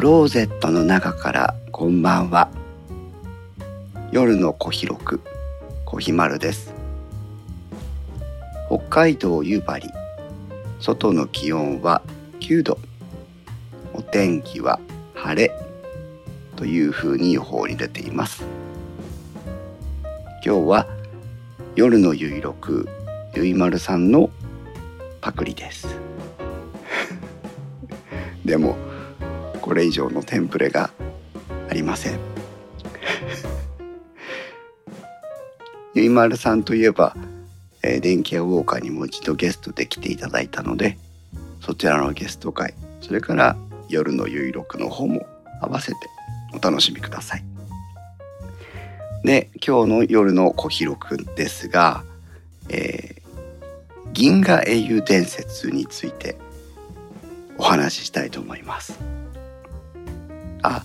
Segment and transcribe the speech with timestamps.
[0.00, 2.48] クローゼットの中からこんばんは。
[4.10, 5.20] 夜の小広く
[5.84, 6.72] 小ひまるです。
[8.68, 9.92] 北海道夕張
[10.80, 12.00] 外の気温は
[12.40, 12.78] 9度。
[13.92, 14.80] お天気は
[15.12, 15.54] 晴れ
[16.56, 18.42] というふうに予報に出ています。
[20.42, 20.86] 今日は
[21.76, 22.88] 夜のゆいろく
[23.34, 24.30] ゆいまるさんの
[25.20, 25.94] パクリです。
[28.46, 28.78] でも
[29.60, 30.90] これ以上のテンプレが
[31.68, 32.18] ありません
[35.94, 37.16] ゆいまるさんといえば、
[37.82, 40.98] えー、電気屋ウォーカーにもう一度ゲストで来ていただいたので
[41.60, 43.56] そちらのゲスト会それから
[43.88, 45.26] 夜のゆいろくの方も
[45.60, 45.98] 合わせて
[46.52, 47.44] お楽しみください
[49.24, 52.04] で今日の夜の小広くんですが、
[52.68, 56.36] えー、銀河英雄伝説について
[57.58, 59.19] お話ししたいと思います。
[60.62, 60.84] あ、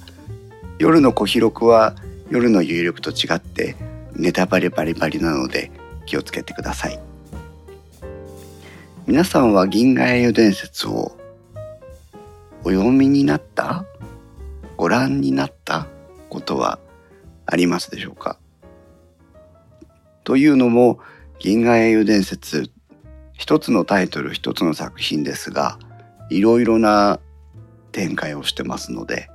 [0.80, 1.95] 夜の小広くは
[2.30, 3.76] 夜の有力と違って
[4.14, 5.72] ネタバレバリバリなので
[6.06, 7.00] 気をつけてください。
[9.06, 11.16] 皆さんは銀河英雄伝説を
[12.64, 13.86] お読みになった？
[14.78, 15.88] ご覧になった？
[16.30, 16.80] ことは
[17.46, 18.40] ありますでしょうか？
[20.23, 21.00] というのも
[21.40, 22.72] 銀河英雄伝説
[23.34, 25.78] 一つのタイトル一つの作品ですが
[26.31, 27.20] いろいろな
[27.92, 29.30] 展開をしてますので、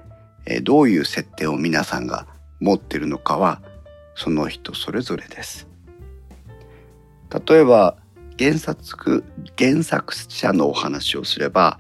[0.47, 2.27] えどういう設定を皆さんが
[2.61, 3.63] 持ってるのかは
[4.15, 5.69] その人それぞれです。
[7.47, 7.97] 例えば
[8.39, 9.25] 原作
[9.59, 11.79] 原作者のお話をすれば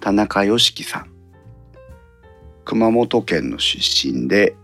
[0.00, 1.12] 田中良樹さん
[2.64, 4.56] 熊本県の出身で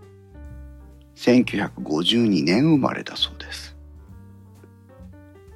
[1.16, 3.78] 1952年生まれだそうです。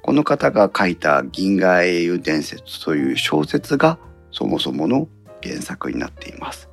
[0.03, 3.97] この方が書いた銀河英雄伝説という小説が
[4.31, 5.07] そもそもの
[5.41, 6.69] 原作になっています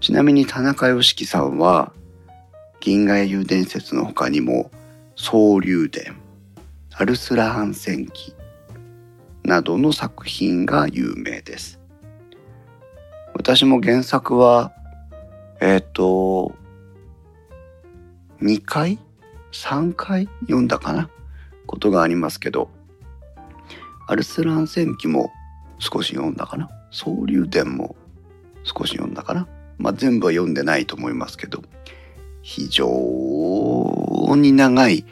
[0.00, 1.92] ちなみに田中良樹さんは
[2.80, 4.70] 銀河英雄伝説の他にも
[5.16, 6.16] 総流伝
[6.94, 8.34] アルスラハン戦記
[9.42, 11.80] などの作品が有名です。
[13.34, 14.72] 私も原作は
[15.60, 16.54] えっ、ー、と
[18.40, 18.98] 2回
[19.52, 20.28] ？3回？
[20.42, 21.10] 読んだかな？
[21.66, 22.70] ことがありますけど
[24.06, 25.30] アルスラン戦記も
[25.78, 26.68] 少し読んだかな？
[26.90, 27.96] 総流伝も
[28.62, 29.48] 少し読んだかな？
[29.78, 31.62] まあ全部は読んでないと思いますけど
[32.42, 32.86] 非常
[34.36, 35.04] に長い、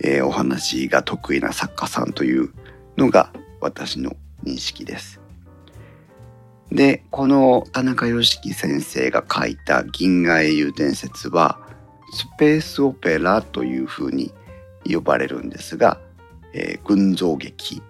[0.00, 2.52] えー、お話が得意な作家さんという
[2.96, 5.20] のが私の認識です。
[6.70, 11.58] でこの田中良樹先生が書いた「銀河英雄伝説」は
[12.12, 14.32] スペースオペラというふうに
[14.84, 15.98] 呼ばれるんですが、
[16.52, 17.82] えー、群像劇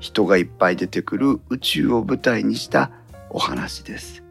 [0.00, 2.90] 人がいっぱい出てくる宇宙を舞台にした
[3.30, 4.25] お話です。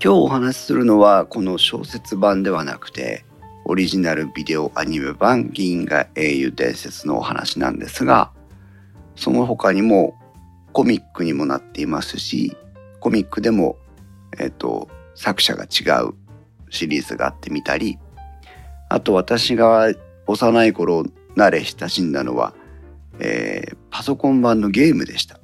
[0.00, 3.24] 日お話しするのはこの小説版ではなくて
[3.64, 8.32] オリジナルビデオアニメ版銀河英雄伝説のお話なんですが
[9.16, 10.14] その他にも
[10.72, 12.56] コミックにもなっていますし
[13.00, 13.76] コミックでも、
[14.38, 16.14] えーと、作者が違う
[16.70, 17.98] シリーズがあってみたり
[18.88, 19.92] あと私が
[20.26, 21.04] 幼い頃
[21.36, 22.54] 慣れ親しんだのは
[23.18, 25.38] えー、パソコン版のゲームでした。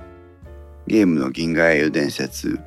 [0.87, 2.61] ゲームの銀河英雄伝説、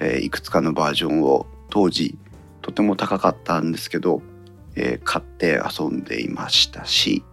[0.00, 2.18] えー、いくつかのバージョンを当時
[2.62, 4.22] とても高かったんですけど、
[4.76, 7.24] えー、買って遊んでいましたし、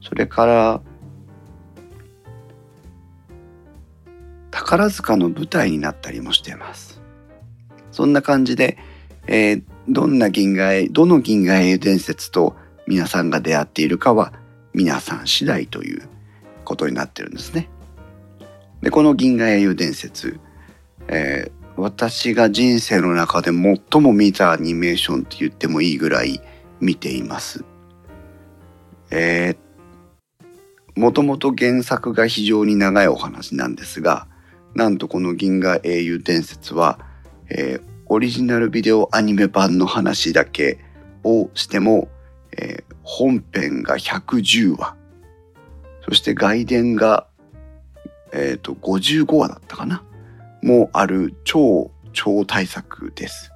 [0.00, 0.82] それから
[4.50, 7.00] 宝塚の舞台になったりもしてます。
[7.90, 8.78] そんな感じで、
[9.26, 12.56] えー、どんな銀河へ、どの銀河英雄伝説と
[12.86, 14.32] 皆さんが出会っているかは
[14.74, 16.08] 皆さん次第という
[16.64, 17.68] ことになってるんですね。
[18.82, 20.40] でこの銀河英雄伝説、
[21.08, 26.40] えー、私が人生の中で最も見たアニメーションって言ってもいいぐらい
[26.80, 27.64] 見ています。
[29.10, 34.26] えー、もともと原作が非常に長いお話なんですが
[34.74, 36.98] なんとこの銀河英雄伝説は、
[37.50, 40.78] えー、オリジナルビデオアニメ版の話だけ
[41.24, 42.08] をしても、
[42.56, 44.96] えー、本編が110話
[46.04, 47.26] そして外伝が、
[48.32, 50.02] えっ、ー、と、55話だったかな
[50.62, 53.50] もある超超大作です。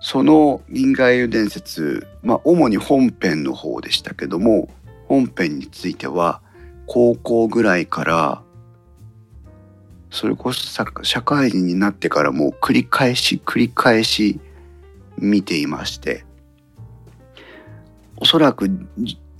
[0.00, 4.68] その銀河英雄伝説、まあ主に本編の方でしたけども、
[5.08, 6.40] 本編については
[6.86, 8.42] 高校ぐらいから
[10.10, 14.40] それこそ社会人になってからもう繰り返し繰り返し
[15.18, 16.24] 見ていまして
[18.16, 18.70] おそらく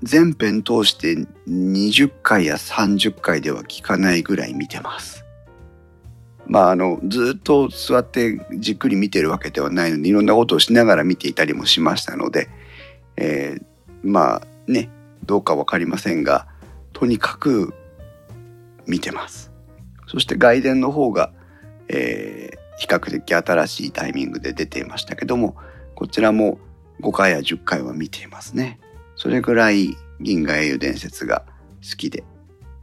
[0.02, 1.14] 全編通して
[1.48, 5.25] 20回や30回では聞かないぐらい見てます。
[6.48, 12.48] まああのずっと座ってじっくり見てるわけではないのでいろんなことをしながら見ていたりもしましたので、
[13.16, 13.64] えー、
[14.02, 14.90] まあね
[15.24, 16.46] どうか分かりませんが
[16.92, 17.74] とにかく
[18.86, 19.52] 見てます。
[20.06, 21.32] そして外伝の方が、
[21.88, 25.56] えー、比較的新しいタイミングで出ていましたけども
[25.96, 26.58] こちらも
[27.00, 28.78] 5回や10回は見ていますね。
[29.16, 31.44] それぐらい銀河英雄伝説が
[31.82, 32.24] 好きで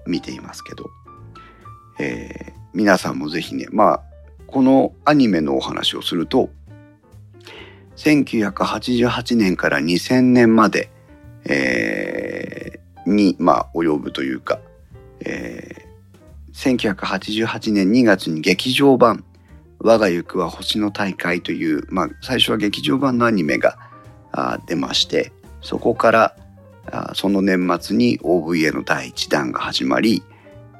[0.05, 0.89] 見ていますけど、
[1.99, 4.01] えー、皆さんもぜひねまあ
[4.47, 6.49] このアニメのお話をすると
[7.95, 10.89] 1988年から2000年まで、
[11.45, 14.59] えー、に、まあ、及ぶというか、
[15.19, 19.23] えー、1988年2月に劇場版
[19.79, 23.77] 「我が行くは星の大会」という、まあ、最初は劇場版のアニメが
[24.65, 25.31] 出まして
[25.61, 26.35] そこから
[27.13, 30.23] その年末に OVA の第1弾が始まり、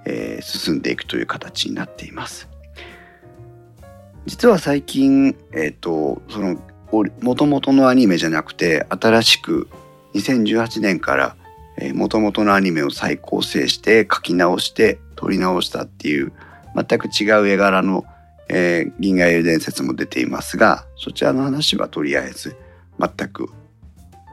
[0.06, 2.50] えー、進んでいくという形になっています。
[4.26, 6.58] 実は最近、えっ、ー、と、その、
[7.22, 9.68] もともとのアニメじゃなくて、新しく
[10.14, 11.36] 2018年から
[11.94, 16.32] もともとのアニメを再構成して書き直して撮り直したっていう
[16.76, 18.06] 全く違う絵柄の、
[18.48, 22.56] えー、銀河英雄伝説も出ていますがそちらの話はとりあえず
[23.00, 23.50] 全く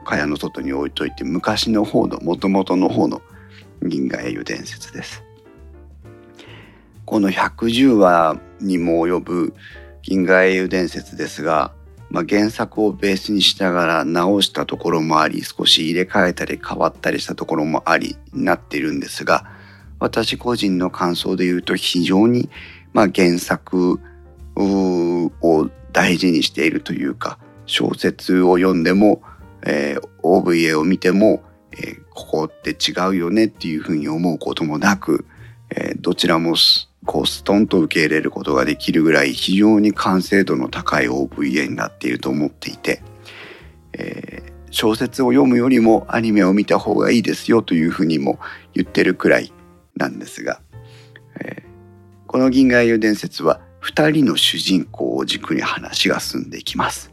[0.05, 3.21] 蚊帳の外に置いといて昔の方のもともとの方の
[3.83, 5.23] 銀河英雄伝説です。
[7.11, 9.53] この110話にも及ぶ
[10.01, 11.73] 銀河英雄伝説ですが、
[12.09, 19.45] まあ、原作をベースにしながら直したところもあり少し入れ替えたり変わったりしたところもありなっているんですが
[19.99, 22.49] 私個人の感想で言うと非常に
[22.93, 23.99] まあ原作
[24.55, 29.21] を大事にしているというか小説を読んでも、
[29.63, 31.43] えー、OVA を見ても、
[31.73, 35.25] えー、ここって違うよねっていうふうに思うこともなく、
[35.71, 36.55] えー、どちらも
[37.05, 43.01] こうストンと受け入れることができるぐらい非常に完成度の高い OVA になっていると思っていて、
[43.93, 48.39] えー、小説を読むよりもアニメを見た方がいいですよというふうにも
[48.73, 49.51] 言ってるくらい
[49.95, 50.61] なんですが、
[51.39, 57.11] えー、この銀河英雄伝説は2人の主人公を軸に話が進んでいきます。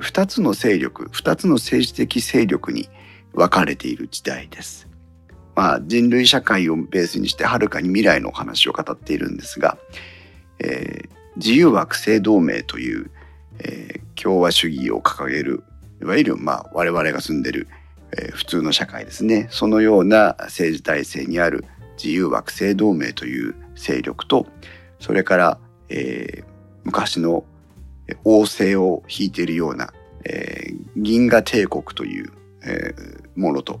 [0.00, 2.88] 2つの勢力2つの政治的勢力に
[3.32, 4.87] 分かれている時代です。
[5.58, 9.76] まあ、人類社会をベースにしてはるかに未来のお話を語っているんですが、
[10.60, 13.10] えー、自由惑星同盟という、
[13.58, 15.64] えー、共和主義を掲げる
[16.00, 17.66] いわゆる、まあ、我々が住んでる、
[18.16, 19.48] えー、普通の社会ですね。
[19.50, 21.64] そのような政治体制にある
[22.00, 24.46] 自由惑星同盟という勢力と
[25.00, 25.58] それから、
[25.88, 26.44] えー、
[26.84, 27.42] 昔の
[28.22, 29.92] 王政を引いているような、
[30.24, 32.30] えー、銀河帝国という、
[32.62, 33.80] えー、ものと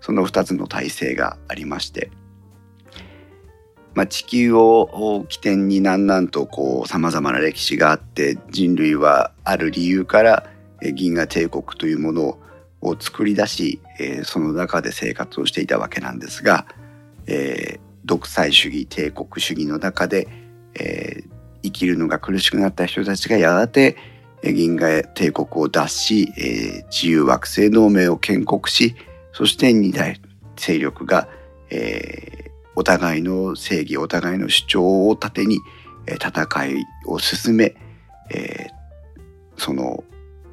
[0.00, 2.10] その2つの体制がありまして、
[3.94, 10.46] まあ、地球を起点に南々とこう様々な歴史があって人類はある理由から
[10.94, 12.38] 銀河帝国というもの
[12.80, 16.66] を作り出し、え、その中で生活をしていたわけなんですが、
[17.26, 20.28] えー、独裁主義帝国主義の中で、
[20.74, 21.28] えー、
[21.62, 23.96] 生きるのが苦しくなった人たちがやがて
[24.42, 28.96] 銀河帝国を脱し、え、自由惑星同盟を建国し
[29.40, 30.20] そして二大
[30.54, 31.26] 勢力が、
[31.70, 35.60] えー、お互いの正義お互いの主張を盾に、
[36.06, 37.74] え、戦いを進め、
[38.30, 39.20] えー、
[39.56, 40.04] その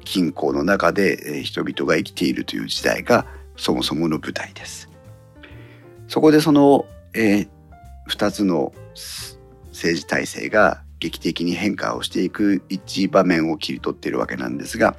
[0.06, 3.26] 均衡の中で、え、人々が生きているという時代が
[3.58, 4.88] そもそもの舞台です。
[6.06, 7.48] そこでその、えー、
[8.08, 8.72] 2つの
[9.66, 14.96] 政治体制が劇的に変化をしていく一場面を切り取っているわけなんですが、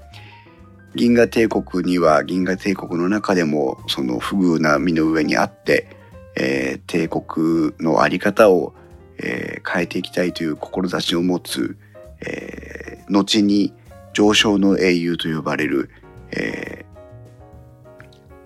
[0.95, 5.87] 銀河帝国には銀河帝国の中でもその不遇な身の上にあって、
[6.35, 8.73] えー、帝国の在り方を、
[9.19, 11.77] えー、変えていきたいという志を持つ、
[12.21, 13.73] えー、後に
[14.13, 15.91] 上昇の英雄と呼ばれる、
[16.31, 16.85] え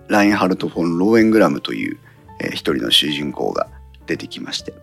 [0.08, 1.98] ー、ラインハルト・フォン・ローエングラムという、
[2.40, 3.68] えー、一人の主人公が
[4.06, 4.74] 出てきまして。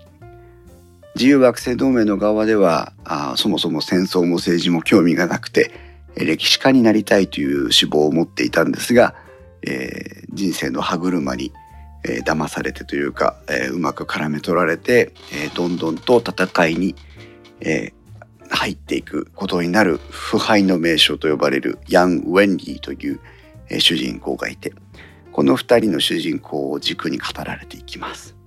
[1.15, 9.15] 自由惑星同盟の側ではあそもそも戦争も政治も興味がなくて歴史家になりたいという志望を持っていたんですが、
[9.63, 11.53] えー、人生の歯車に、
[12.03, 16.95] えー、騙されてというか、えー、うまく絡め取られて、えー、どんどんと戦いに、
[17.61, 23.19] えー、入っていくことになる腐敗の名将と呼ばれるヤン・ウェンリーという、
[23.69, 24.73] えー、主人公がいて
[25.31, 28.40] この二人の主人公を軸に語られていきます。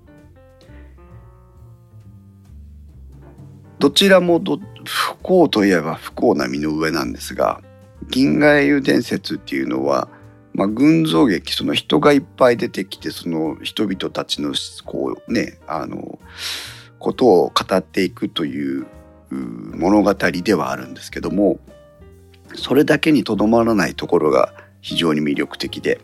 [3.85, 7.61] どちらもど不幸といえば不幸な身の上なんですが
[8.09, 10.09] 銀河英雄伝説っていうのは、
[10.55, 14.55] まあ、群像劇その人がいっぱい出てきてその人々たちの
[14.87, 16.19] こうねあの
[16.99, 18.87] ことを語っていくという
[19.31, 21.59] 物語ではあるんですけども
[22.55, 26.01] それだけにとどまらないところが非常に魅力的で、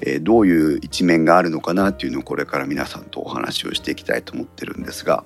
[0.00, 5.22] えー、どういう一面があるのかなっていうのをこれから皆さんとお話をしていきたいと思ってるんですが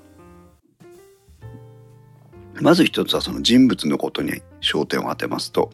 [2.61, 5.71] まず一つはその人物のことに焦点を当てますと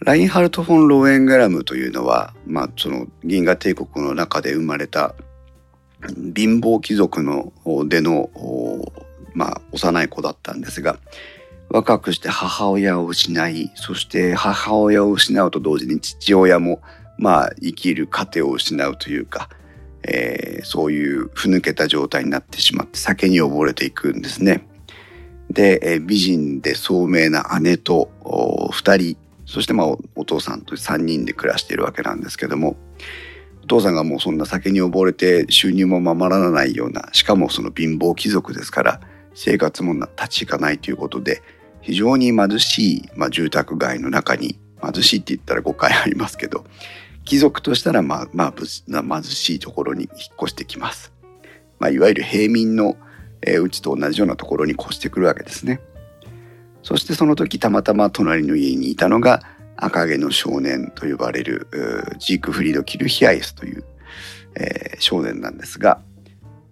[0.00, 5.14] ラインハルト・フォン・ローエングラムというのは、まあ、その銀河帝国の中で生まれた
[6.36, 7.52] 貧乏貴族の
[7.88, 8.30] での、
[9.34, 10.98] まあ、幼い子だったんですが
[11.70, 16.80] 若くして母親を失いそして母親を失うと同時に父親も
[17.18, 19.48] まあ生きる糧を失うというか、
[20.04, 24.67] えー、そういうふぬけた状態になってしまって酒に溺れていくんですね。
[25.50, 32.76] で、美人で聡明な姉と2人そしてまあお父さんと3人で暮らしているわけなんですけども
[33.64, 39.00] お父さんがもうそんな酒に溺れて収入もままらないようなしかもその貧乏貴族ですから
[39.34, 41.42] 生活も立ち行かないということで
[41.80, 46.64] 非常に貧しい、まあ、住宅街の中に貧しいって言ったら誤解ありますけど
[47.24, 50.10] 貴族としたらまあ、まあ、貧しいところに引っ
[50.42, 51.12] 越してきます。
[51.78, 52.96] まあ、いわゆる平民の
[53.42, 55.80] えうちと同じようなところに越してくるわけですね。
[56.82, 59.42] そしてその時たまたま隣の家にいたのが
[59.76, 61.68] 赤毛の少年と呼ばれる
[62.18, 63.84] ジークフリード・キルヒアイスという、
[64.56, 66.00] えー、少年なんですが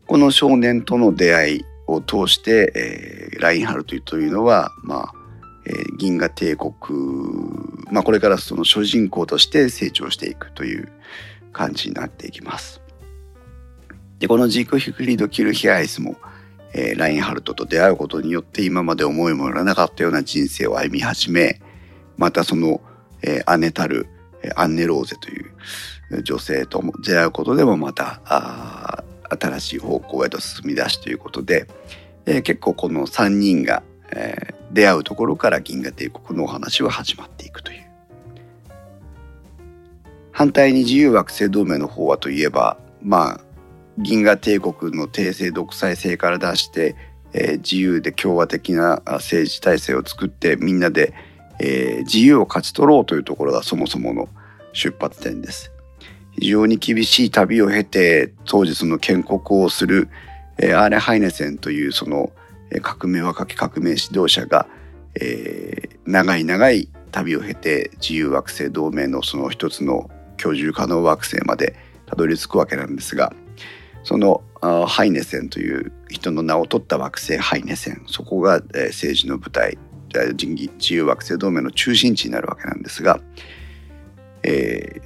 [0.07, 5.13] この少年との出会いを通して、えー、ラインハルトというのは、まあ
[5.67, 6.73] えー、銀河帝国、
[7.91, 10.89] まあ、これからその主人公として成長していくという
[11.53, 12.81] 感じになっていきます。
[14.19, 16.17] でこのジーク・フリード・キルヒアイスも、
[16.79, 21.59] えー、ラインハルトと出会うことによって今まで思いもよらなかったような人生を歩み始め
[22.19, 22.83] またその、
[23.23, 24.07] えー、姉たる、
[24.43, 28.21] え、アンネ・ローゼという女性と出会うことでもまた
[29.31, 31.67] 新しい方向へと進み出しということで、
[32.27, 37.87] えー、結構この3人が、えー、出会うところから銀河帝国のお話は始まっていくという。
[40.31, 43.46] 反対に自由惑星同盟の方はといえばまあ
[43.99, 46.97] 銀河帝国の帝政独裁制から出して、
[47.33, 51.15] えー、自由で共和的な政治体制を作ってみんなで、
[51.59, 54.29] えー、自由を勝ち取ろうというところがそもそもの
[54.73, 55.73] 出発点です。
[56.39, 60.09] 非常に厳しい旅を経て当時その建国をする、
[60.59, 62.31] えー、アーレ・ハイネセンというその
[62.83, 64.67] 革命若き革命指導者が、
[65.15, 71.75] えー、長い長い旅を経て自由惑星同盟のその一つの居住可能惑星まで
[72.05, 73.33] たどり着くわけなんですが
[74.07, 74.45] その
[74.87, 79.77] ハイネセンという人の名を取った惑星ハイネセンそこが、政治の舞台
[80.37, 83.19] 人自由惑星同盟の中心地になるわけなんですが、
[84.45, 85.03] え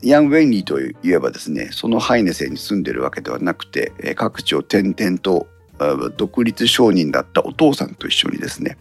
[0.00, 5.46] ー、ヤン・ウェンリーといえばですねそのハイネセンに住んでるわけではなくて各地を転々と
[6.16, 8.78] 独立商人だったお父さんと一緒にですね、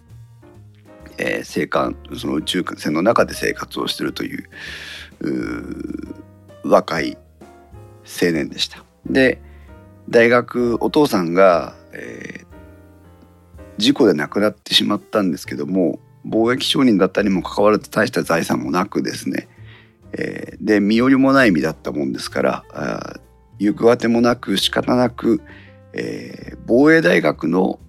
[1.17, 4.49] えー、生還その宇宙船の中で生活をしてるという
[6.63, 7.17] 若い
[8.05, 8.85] 青年でした。
[9.05, 9.41] で
[10.09, 12.45] 大学お父さんが、えー、
[13.77, 19.47] 事故で亡くなってしまったんですけども貿易商人だったにもかかわらず大した財産もなくですね、
[20.13, 23.19] えー、で身寄りもない身だったもんですからあ
[23.59, 25.41] 行くあてもなく仕方なく、
[25.93, 27.79] えー、防衛大学の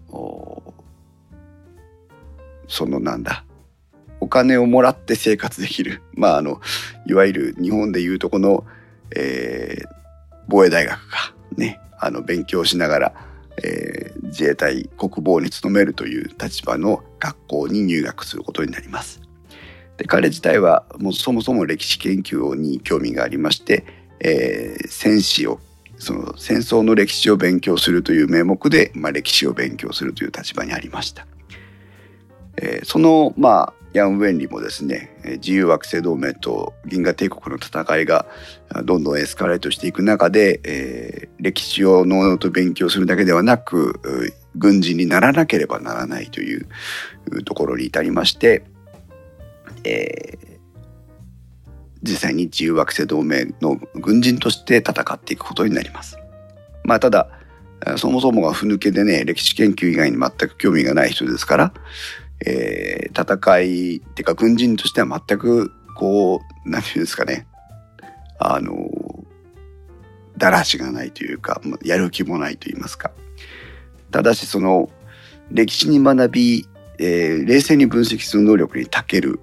[2.69, 3.45] そのなんだ
[4.21, 6.61] お金をもらって生活できるまああの
[7.07, 8.65] いわゆる日本でいうとこの、
[9.17, 9.89] えー、
[10.49, 11.17] 防衛大学が
[11.57, 11.81] ね。
[12.01, 13.13] あの勉強しながら、
[13.63, 19.21] えー、自衛隊国防に勤めるという立場の学校に入学することになります。
[19.99, 23.85] で彼自体はもうそもそも歴史研究に興味がありまして、
[24.21, 25.61] えー、戦史を
[25.99, 31.27] その戦争の歴史を勉強するという名目で、まあ、歴史を勉強するという立場にありました。
[32.57, 38.27] えー、そのまあヤン・ウェンリもですね自由惑星同盟と銀河帝国の戦いが
[38.85, 44.01] どんどんエスカレートしていく中で、えー、歴史をのうのうと勉強するだけではなく
[44.57, 46.69] 軍人にならなければならないという
[47.45, 48.65] ところに至りまして、
[49.85, 50.59] えー、
[52.03, 56.17] 実際に自由惑星同盟の軍人として戦っていくことになります。
[56.85, 57.29] まあただ
[57.97, 61.73] そもそもがふぬけでね歴史研究以外に全く興味がない人ですから、
[62.47, 67.47] えー、戦いっていうか軍人としては全くこう何て言うんですかね。
[68.39, 68.75] あの
[70.37, 73.11] だらしがないというかやる気もないと言いますか。
[74.11, 74.89] ただしその
[75.51, 76.67] 歴史に学び、
[76.99, 79.41] えー、冷静に分析する能力に長ける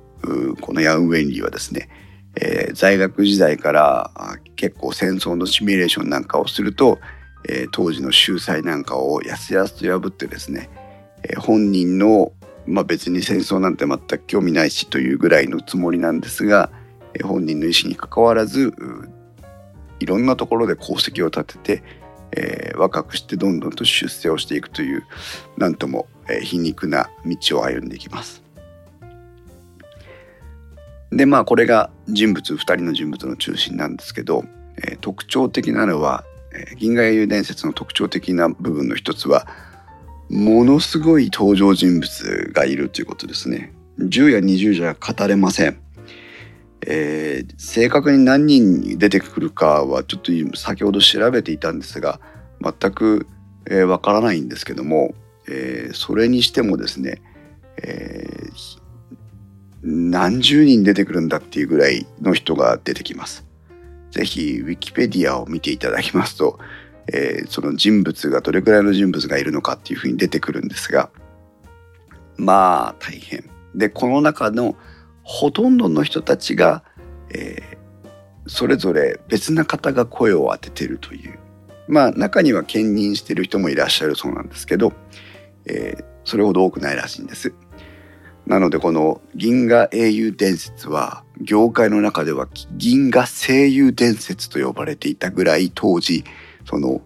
[0.62, 1.90] このヤン・ウェンリーはですね、
[2.36, 4.12] えー、在学時代から
[4.56, 7.00] 結構戦争のシミュレーションなんかをすると
[7.48, 10.70] えー、当時の秀才なんかをやすやすと破ってですね、
[11.24, 12.32] えー、本人の、
[12.68, 16.70] まあ、別に戦争なんて全く興味ないしというぐらいのつもりなんですが、
[17.24, 18.74] 本人の意思にかかわらず
[20.00, 21.84] いろんなところで功績を立てて、
[22.32, 25.04] えー、若くしてどんどんと出世をしていくという
[25.58, 28.44] なんとも、え、皮肉な道を歩んでいきます。
[31.10, 34.44] でまあこれが人物2人の人物の中心なんですけど、
[34.76, 39.48] えー、特徴的なのは、え、銀河英雄伝説の特徴的な部分の一つは
[40.30, 43.74] ものすごい登場人物がいるということですね。
[44.00, 45.80] 10や20じゃ語れません。
[46.86, 52.20] えー、正確に何人出てくるかはちょっと先ほど調べていたんですが
[52.62, 53.28] 全く
[53.70, 55.16] わ、えー、からないんですけども、
[55.50, 57.22] えー、それにしてもですね、
[57.84, 58.80] えー、
[59.84, 63.46] 何十人出てくるんだっていうぐらいの人が出てきます。
[64.12, 66.60] ぜひウィキペディアを見ていただきますと、
[67.14, 71.10] えー、その人物がどれくらいの人物がいるのかっていうふうに出てくるんですが
[72.38, 73.50] まあ大変。
[73.76, 74.76] でこの中の
[75.24, 76.84] ほとんどの人たちが、
[77.32, 81.38] えー、それぞれ別な方が声を当ててるという
[81.88, 84.94] まあ中には兼任してる人もいらっしゃるそうなんですけど、
[85.66, 87.54] えー、それほど多くないらしいんです。
[88.46, 92.48] なのでこの銀河英雄伝説は業界の中では
[92.78, 96.24] 銀河声優伝説と呼ばれていたぐらい当時
[96.68, 97.02] その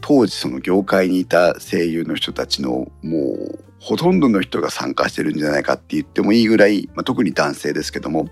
[0.00, 8.28] 当時その業界にいた声優の人たちのもうほとんどの人が参加してるんじゃないかって言ってもいいぐらい、まあ、特に男性ですけども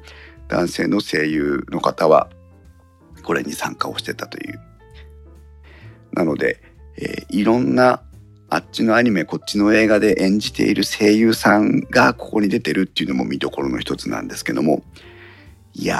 [0.49, 2.29] 男性の声優の方は
[3.23, 4.61] これに参加をしてたという。
[6.13, 6.61] なので、
[6.99, 8.03] えー、いろんな
[8.51, 14.83] あっちのアニメこっちの映画で演じている声優さんがここに出てるっていうのも見どころの一つなんですけども
[15.75, 15.97] いや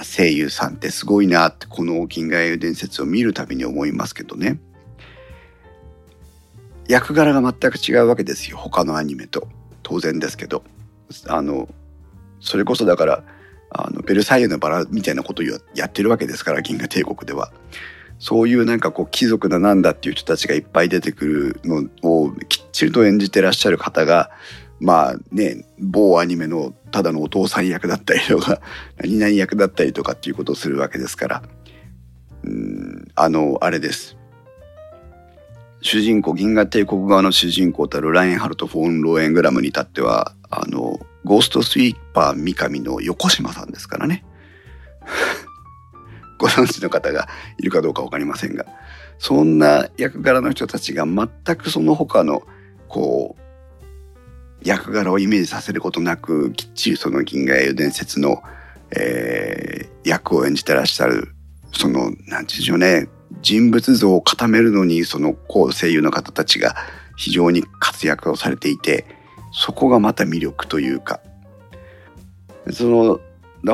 [0.00, 4.58] ー声優さんってすごいなってこの「銀河英雄伝説」を見るたびに思いますけどね。
[6.88, 9.48] 役柄が全く違うわけですよ他のアニメと。
[9.82, 10.64] 当然ですけど。
[11.26, 11.68] あの
[12.40, 13.24] それこそだから
[13.70, 15.44] あのベルサイユのバラみたいなことを
[15.74, 17.52] やってるわけですから銀河帝国では。
[18.18, 24.30] そういうなんかこう貴族だなんだっていう人たちがいっぱい出てくるのをきっちりと演じてらっしゃる方が
[24.82, 28.60] まあね某アニメのただのお父さん役だったりとか
[28.98, 31.42] 何々役だったりとかっていうことをするわけですから。
[32.44, 34.16] うんあのあれです。
[35.80, 44.24] 主人公銀河帝国側の主人公たるラインハルト・フォン・ローエングラムに至ってはあのゴーストスイーパー三上の横島さんですからね。
[46.38, 48.66] ご存知の方がいるかどうか分かりませんが
[49.18, 52.42] そんな役柄の人たちが全くその他の
[52.88, 53.41] こう
[54.64, 58.42] 役柄をイメージさせることなくきっちりその銀河英雄伝説の、
[58.96, 61.34] えー、役を演じてらっしゃる
[61.72, 63.08] その何て言うんでしょうね
[63.40, 66.76] 人物像を固めるのにそのこう声優の方たちが
[67.16, 69.06] 非常に活躍をされていて
[69.52, 71.20] そこがまた魅力というか。
[72.70, 73.20] その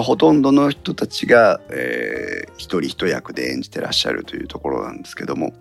[0.03, 5.53] ほとんどの人たちが、えー、一人一役で演じてらっしゃるというところなんですけども、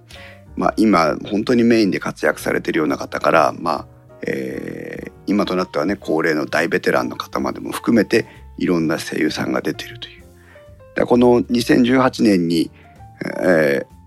[0.56, 8.26] まあ、今本当にメインで活躍されてるような方から、まあえー、今となってはね高齢の大ベテランの方までも含めて
[8.58, 10.24] いろんな声優さんが出てるという。
[10.96, 12.72] だこの2018年に、
[13.42, 13.98] えー、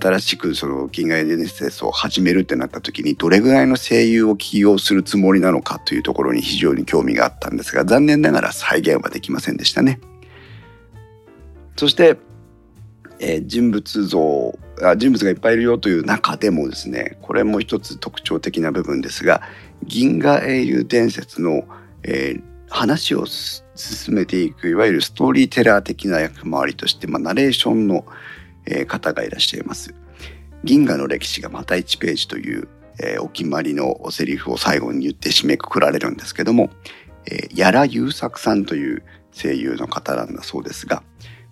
[0.00, 10.00] 新しくその銀河エ伝説を始めるってなった時にどれぐらいの声優を起用するつもりなのかというところに非常に興味があったんですが残念ながら再現はできませんでしたね。
[11.76, 12.16] そして、
[13.18, 14.58] えー、人物像
[14.96, 19.42] 人物がいっぱいいるよという中でもですねこれも一つ特徴的な部分ですが
[19.84, 21.64] 銀河英雄伝説の、
[22.02, 28.04] えー、話を進めていくいわゆるストーリーテラー的な役回りとして、まあ、ナレーションの
[28.66, 29.94] え方がいらっしゃいます。
[30.62, 32.68] 銀河の歴史がまた1ページという、
[33.02, 36.70] えー、お決まりのセリフを最後に言って締めくくられるんですけども、
[37.26, 41.02] えー、矢優作さんという声優の方なんだそうですが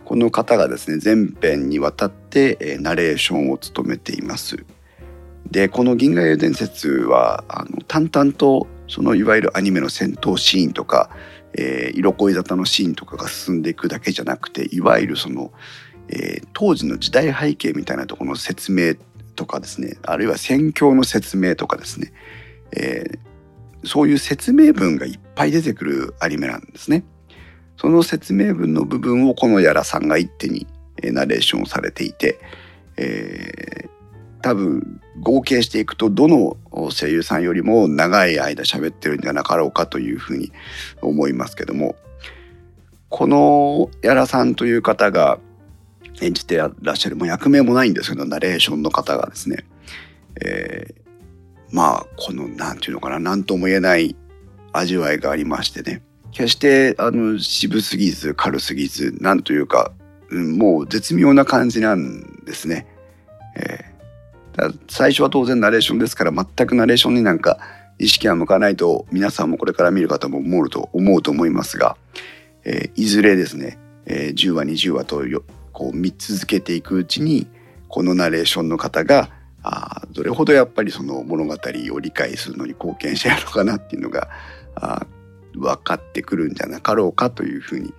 [0.04, 4.64] この方がですね全編にわたって、え、ナレーションを務めています。
[5.50, 11.10] でこの「銀河英伝説は」あの淡々とそのいわゆるアニメの戦闘シーンとか、
[11.54, 15.52] えー、色恋沙汰のシーンとかが進んでいくだけじゃなくていわゆるその
[16.08, 18.94] えー、当時の時代背景みたいなところの説明
[19.34, 22.12] とかですねあるいは戦況の説明とかですね、
[22.76, 27.04] えー、そういう説明文がいっぱい出てくるアニメなんですね。
[27.76, 30.66] その説明文の部分をこのやらさんが一手に
[31.02, 32.38] ナレーションされていて、
[32.96, 33.88] えー、
[34.42, 36.56] 多分合計していくとどの
[36.90, 40.52] 声優さんよりも長い間喋ってるんじゃなかろうかというふうに
[41.00, 41.96] 思いますけども
[43.12, 45.38] このやらさんという方が
[46.22, 49.64] 演じてらっしゃる、もう役名もないんですけど、ナレーションの方がですね、
[50.42, 50.94] えー、
[51.70, 54.16] まあ、この、なんていうのかな、なんとも言えない
[54.72, 59.92] 味わいがありましてね、決して、あの、渋すぎず、軽すぎず、なんというか、
[60.30, 62.86] うん、もう絶妙な感じなんですね。
[63.56, 67.58] えー、最初は当然ナレーションですから、全くナレーションになんか
[67.98, 71.96] 意識は向かないと、皆さんもこれから見る方も思うと思うと思いますが、
[72.64, 75.42] えー、いずれですね、えー、10話20話とよ
[75.72, 77.46] こう見続けていくうちに
[77.88, 79.30] このナレーションの方が
[79.62, 84.28] あどれほどやっぱりその物語を理解するのに貢献してやるのかなっていうのが
[84.74, 85.06] あ
[85.54, 87.92] 分かってくるんじゃなかろうかというふうに、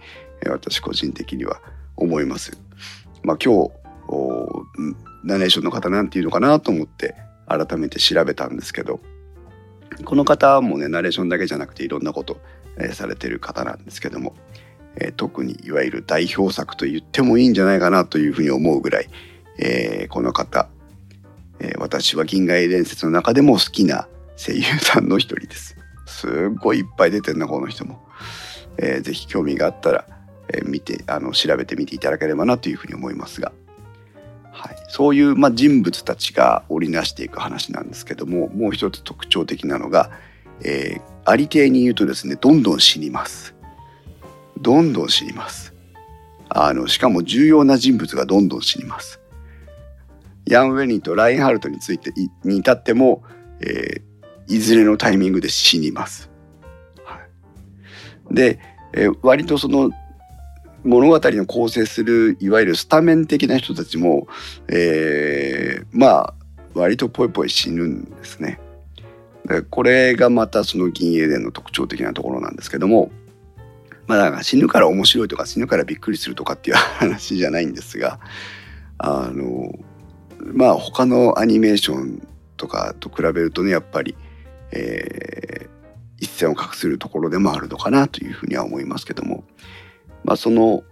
[0.47, 1.61] 私個人的には
[1.95, 2.57] 思います。
[3.23, 3.71] まあ、今日
[5.23, 7.15] ナレーションの方なんていうのかなと思って
[7.47, 8.99] 改めて調べたんですけど
[10.05, 12.37] この方もねナレーションだけじゃなくていろんなこと、
[12.77, 14.35] え、されてる方なんですけども、
[14.97, 19.09] え、特にいわゆる代表作と言ってもいいんじゃないかなというふうに思うぐらい、
[19.59, 20.67] えー、この方、
[21.59, 25.77] え、私は銀河英伝説の中でも好きな声優さんの一人です。
[26.13, 28.01] すっごいいっぱい出てるなこの人も。
[28.77, 30.05] えー、ぜひ興味があったら、
[30.49, 33.51] えー、見てあの調べてみていただければなというふうに思いますが、
[34.51, 40.09] はい、そういう、まあ、人物たちが織りなしていく話なんですけどももう一つ特徴的なのが、
[40.63, 43.53] えー、ありていに言うとですねどんどん死にます。
[44.59, 45.73] どんどん死にます。
[46.49, 49.19] あの、しかも重要な人物がどんどん死にます。
[50.45, 52.11] ヤン・ウェニーとラインハルトについて
[52.43, 53.23] に至っても、
[53.59, 54.01] えー、
[54.47, 56.29] いずれのタイミングで死にます。
[57.03, 57.19] は
[58.31, 58.59] い、で、
[58.93, 59.91] えー、割とその
[60.83, 64.27] 物語の構成するいわゆるスタメン的な人たちも、
[64.67, 66.33] えー、まあ
[66.73, 68.59] 割とぽいぽい死ぬんですね。
[69.45, 73.11] でこれがまたその銀英伝の特徴的なところなんですけども
[74.07, 78.19] まあだか死ぬから面白いとか死ぬからびっくりするとかっていう話じゃないんですが
[78.97, 79.73] あの
[80.39, 82.27] まあ他のアニメーション
[82.57, 84.15] とかと比べるとねやっぱり、
[84.73, 85.69] えー、
[86.19, 89.43] 一線を画するところでもあるのかなというふうには思いますけども。
[90.23, 90.83] まあその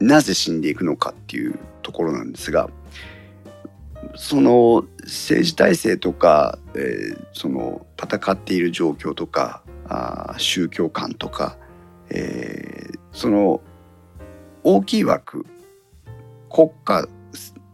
[0.00, 2.68] なぜ死んでいくのかっていうところなんですが
[4.16, 11.56] その政治体制とか、えー、その戦っている状況とかあ宗教観とか、
[12.10, 13.60] えー、その
[14.62, 15.46] 大きい枠
[16.50, 17.08] 国家、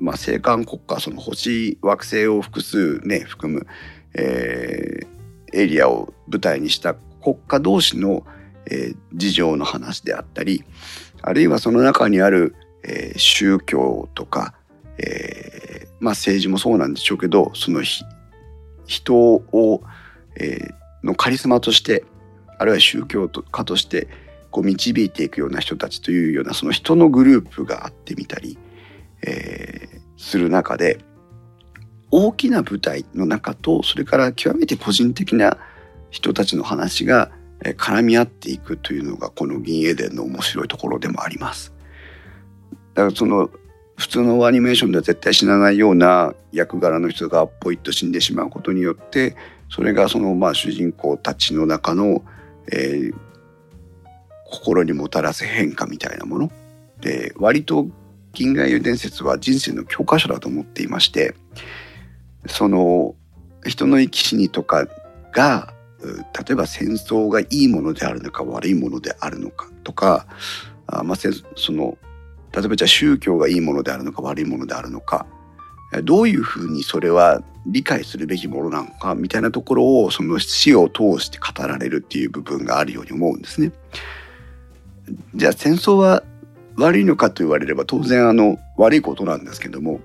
[0.00, 3.66] まあ、星間国家その星惑星を複数ね含む、
[4.14, 8.24] えー、エリアを舞台にした国家同士の、
[8.66, 10.64] えー、事情の話であったり
[11.22, 14.54] あるいはその中にある、えー、宗教とか、
[14.98, 17.82] えー、まあ政治もそうなんでしょうけどその
[18.86, 19.82] 人を、
[20.36, 22.04] えー、のカリスマとして
[22.58, 24.08] あるいは宗教家として
[24.50, 28.58] こう導いていくような人たちというようなその人のグループがあってみたり、
[29.26, 30.98] えー、する中で
[32.10, 35.58] 大きな舞台の中とそれから極めて個人的な
[36.10, 37.30] 人たちの話が
[37.76, 41.72] 絡み合っていくというのがこの銀英伝の面白いところでもあります。
[42.94, 43.50] だからその
[43.96, 49.36] 普通のアニメーションでは絶対死なないような役柄の人がポイッと死んでしまうことによって
[49.68, 52.24] それがそのまあ主人公たちの中の、
[52.72, 53.14] えー、
[54.46, 56.50] 心にもたらす変化みたいなもの
[57.02, 57.88] で割と
[58.32, 61.34] 銀河英伝説は人生の教科書だと思っていまして
[62.46, 63.14] その
[63.66, 64.86] 人の生き死にとか
[65.32, 70.26] が例えば戦争がいいものであるのか悪いものであるのかとか
[70.86, 71.98] あ、まあ、その
[72.52, 75.26] 例えばじゃあ宗教がいいものであるのか悪いものであるのか
[76.04, 83.72] どういうふうにそれは理解するべきものなのかみたいなところをその死を通して語られるっていう部分があるように思うんですね。
[85.34, 86.22] じゃあ戦争は
[86.80, 90.00] 悪いのかと言われれば当然あの悪いことなんですけども、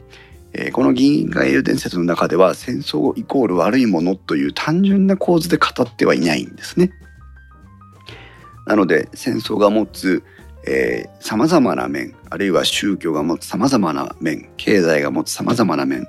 [0.53, 6.91] えー、この銀河英雄伝説の中では戦争イコール悪いものという単純な構図で語ってはいないんですね。
[8.67, 10.23] なので戦争が持つ
[11.19, 16.07] さまざまな面あるいは宗教が持つさまざまな面経済が持つさまざまな面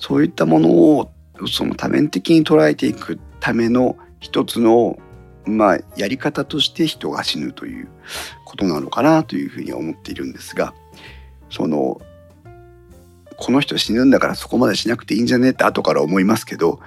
[0.00, 1.12] そういったものを
[1.46, 4.98] その多面的に捉えていくための一つの
[5.46, 7.88] まあやり方として人が死ぬという
[8.44, 10.74] ことなのかなというふうに思っているんですが
[11.50, 12.00] その
[13.36, 16.80] この人死ぬんだからそこまでしなくていいんじゃねって後から思いますけど、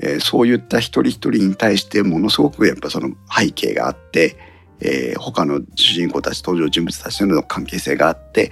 [0.00, 4.36] えー、そういった一人一人に対してものすごくやっぱその背景があって
[4.80, 8.50] えー、他の主人公たち登場人物たちとの関係性があって、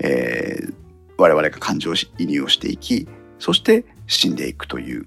[0.00, 0.74] えー、
[1.16, 5.06] 我々が感情移入をしていきそして死んでいくという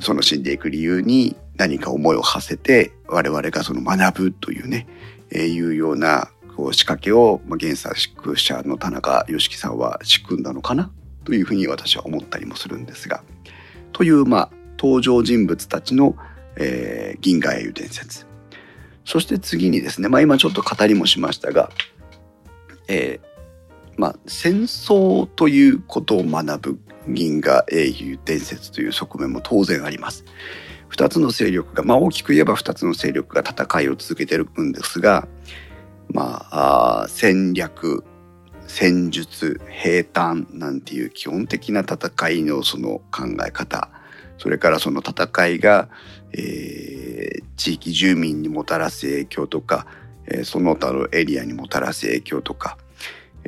[0.00, 4.86] その死んでいく理由に何か思いを馳せて我々がその学ぶというね、
[5.30, 10.90] えー、いうようなこう仕掛けを、まあ、原作者の田中良樹さんは仕組んだのかな
[11.24, 13.22] というふうに私は思ったりもするんですが
[13.92, 16.16] というまあ登場人物たちの、
[16.56, 18.26] えー、銀河英雄伝説。
[19.04, 21.70] そして次にですね、まあ、今ちょっと語りもしましたが、
[22.88, 23.32] えー
[23.96, 30.24] まあ、戦争ということを学ぶ銀河英雄伝説という側面も当然あります。
[30.88, 35.26] 二つの勢力が、まあ大きく言えば二つの勢力が戦いを続けてるんですが、
[36.08, 38.04] まあ、あ戦略、
[38.66, 43.88] 戦術、平坦なんていう基本的な戦いのその考え方、
[44.38, 45.88] それからその戦いが、
[46.32, 49.86] えー、地域住民にもたらす影響とか、
[50.26, 52.76] えー、その他のエリアにもたらす影響とか、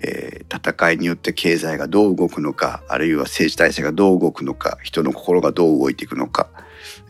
[0.02, 6.48] えー、戦いによって経済がどう動くのかあるいは政治体制がどう動くのか人の心がどう動いていくのか、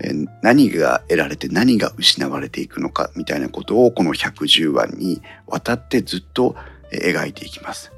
[0.01, 6.57] えー、何が得られて何が失われていくのかみたいなことをこの110話にわたってずっと
[6.93, 7.93] 描いていきます。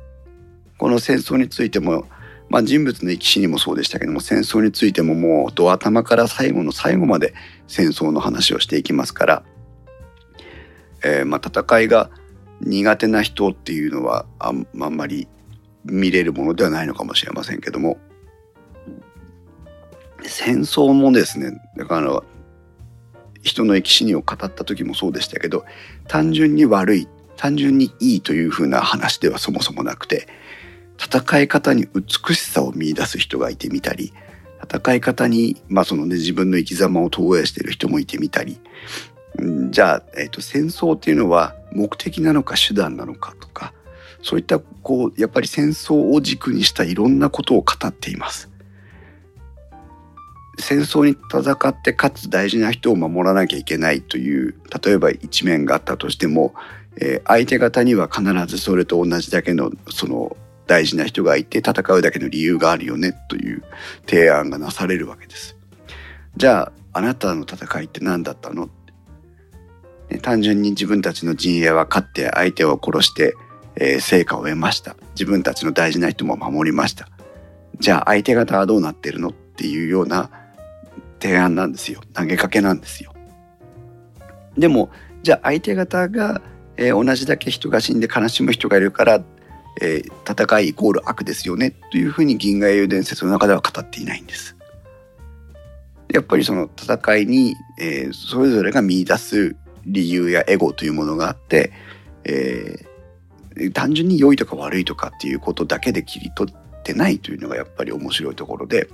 [0.79, 2.07] この戦争についても
[2.49, 7.35] まあ、人物の生き死にもそうでしたけども戦争についてももうド頭から最後の最後まで
[7.67, 9.43] 戦争の話をしていきますから、
[11.05, 12.11] えー、まあ戦いが
[12.61, 15.29] 苦手な人っていうのはあんあんまり
[15.85, 17.99] 見れるものではないのかもしれませんけども。
[20.23, 22.23] 戦争もですねだから
[23.43, 25.65] 人の生き死にを語った時もそうでしたけど
[26.09, 30.27] 単純に悪い単純にいいというふうな話ではそもそもなくて
[30.99, 34.13] 戦い方に美しさを見出す人がいてみたり
[34.63, 38.59] 戦い方に、まあそのね、自分の生き様を投影している人もいてみたり。
[39.71, 43.75] じゃあ、えーと、戦争っていうのは目的なのか手段なのかとか
[44.23, 48.51] そういったこうやっぱり戦争を軸にしたいろんなことを語っています。
[50.59, 56.55] 戦争に戦ってかつ大事な人を守らなきゃいけないという例えば一面があったとしても、
[56.97, 60.35] えー、相手方には必ずそれと同じだけのその
[60.67, 63.63] 大事な人がいて戦うだけの理由があるよねという
[64.07, 65.57] 提案がなされるわけです。
[66.39, 68.71] じゃああなたの戦いって何だったの
[70.23, 73.35] 単純に自分たちの陣営は勝って相手を殺して、
[73.77, 74.97] えー、成果を得ました。
[75.15, 77.09] 自分たちの大事な人も守りました。
[77.79, 80.31] じゃあ相手方はどうなってるのっていうような
[81.21, 82.01] 提案なんですよ。
[82.15, 83.13] 投げかけなんですよ。
[84.57, 84.91] でも、
[85.23, 86.41] じゃあ相手方が、
[86.77, 89.25] えー、同じだけ人が死んで悲しむ人がいるから、
[89.83, 94.57] えー、戦いイコール悪ですよねというふうに銀河英雄伝説の中では語っていないんです。
[96.13, 101.73] やっぱりその戦いに、えー、それぞれが見出す理由やエゴというものがあって、
[102.25, 108.89] えー、単純に良いとか悪いとかっていうことだけで切り取ってないというのがやっぱり面白いところで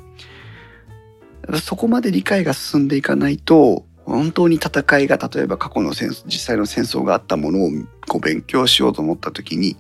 [1.61, 7.71] そこまで理解が進んでいかないと本当に戦いが例えば過去の戦争実際の戦争があったものを
[8.09, 9.77] こう勉強しようと思った時に、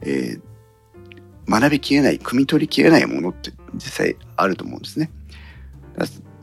[0.00, 5.10] えー、学びきれない汲み取りきれないものって実際あると思うんですね。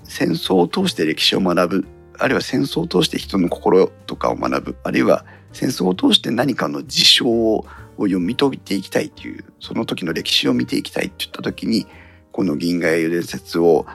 [0.04, 1.88] 戦争を通して歴史を学ぶ
[2.20, 7.66] あるいは戦争を通して人の心とかを学ぶあるいは戦争を通して何かの事象を
[7.98, 11.88] 読み解いていきたいというその時の歴史を見ていきたいって言った時に
[12.32, 13.86] この銀河英雄伝説を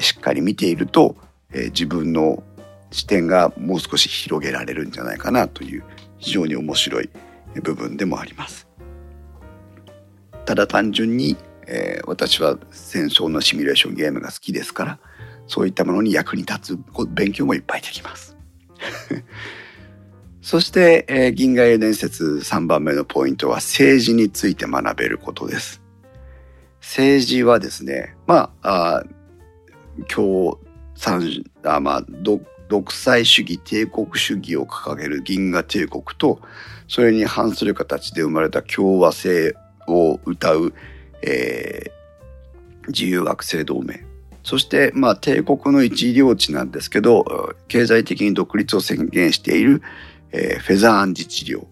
[0.00, 1.16] しっかり見ていると
[1.52, 2.42] 自分の
[2.90, 5.84] 視点がもう少し広げられるんじゃないかなという
[6.18, 7.10] 非常に面白い
[7.62, 8.68] 部分でもあります。
[10.44, 14.98] ただ単純に、え、私は戦争のシミュレーションゲームが好きですから
[15.52, 18.34] そういったものに役に立つ勉強もいっぱいできます。
[20.40, 25.82] そして、えー、銀河英伝説3番目のポイントは政治について学べることです。
[26.80, 29.04] 政治はですね、まあ、あ
[30.08, 30.58] 共
[30.94, 32.04] 産あ、まあ、
[32.70, 36.40] 独裁主義帝国主義を掲げる銀河帝国と
[36.88, 39.54] それに反する形で生まれた共和制
[39.86, 40.74] を謳う、
[41.20, 44.11] えー、自由惑星同盟
[44.42, 49.82] そして、まあ、帝国の一領地なんですけど、経済的に独立を宣言している、
[50.32, 51.66] えー、フェザーン自治領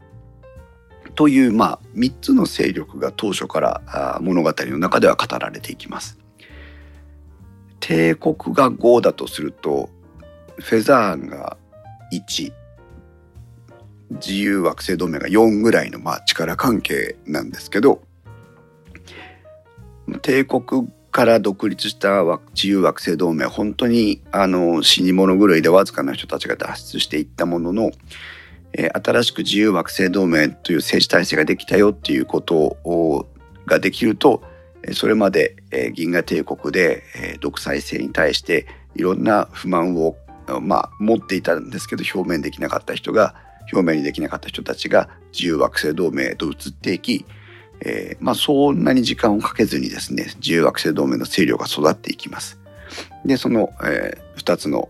[1.14, 6.18] という、まあ、3つの勢力が当初から物語の中では語られていきます。
[7.80, 9.90] 帝国が5だとすると、
[10.58, 11.56] フェザーンが
[12.12, 12.52] 1、
[14.12, 18.02] 自由惑星同盟が4ぐらいの、まあ、力関係なんですけど、
[20.22, 22.22] 帝国から独立した
[22.54, 27.90] 自由惑星同盟本当にあの死に物狂いでわずかな人たちが脱出していったものの、
[28.72, 33.26] えー、新しく自由惑星同盟という政治体制ができたよっていうことを
[33.66, 34.42] ができると
[34.92, 40.16] それまで、えー、銀河帝国で、えー、独裁制に対していろんな不満を、
[40.60, 43.34] まあ、持っていたんですけど表面できなかった人が
[43.72, 47.24] 表明にできなかった人たちが自由惑星同盟へと移っていき、
[47.82, 52.58] えー、まあそんなに時間をかけずにですね自由惑星同盟の勢力が育っていきます。
[53.24, 54.88] でその、えー、2つの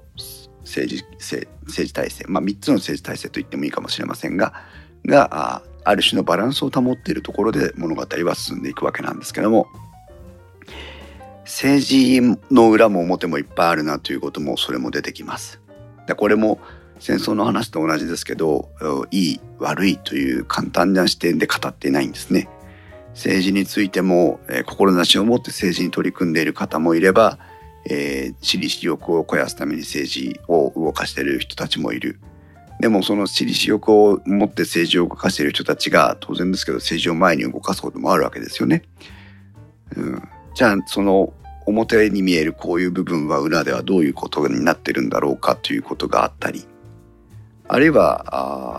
[0.65, 4.55] 政治政治体制、まあ、3つの政治体制と言ってもいいかもしれませんが
[5.07, 9.67] がある種のバランスを保っているところで物語は進んでいくわけなんですけども
[11.45, 15.61] 政治の裏も表もいっぱいあるなということもそれも出てきます。
[16.07, 16.61] でこれも
[17.01, 18.69] 戦争の話と同じですけど
[19.11, 22.49] いい悪いという簡単な視点で語っていないんですね。
[23.21, 27.39] 政治についても、えー、志を持って政治に取り組んでいる方もいれば、
[27.85, 32.19] えー、私利私欲を肥やすために政治を動かしている人たちもいる。
[32.81, 38.85] でもその私利私欲を持って政治を動かしている人たちが当然ですけど政治を前に動かすこともあるわけですよね。
[39.97, 40.23] うん、
[40.55, 41.35] じゃあその
[41.67, 46.67] 表に見えるこういう部分は裏ではどういうことになってるんだろうかということがあったり
[47.69, 48.25] あるいは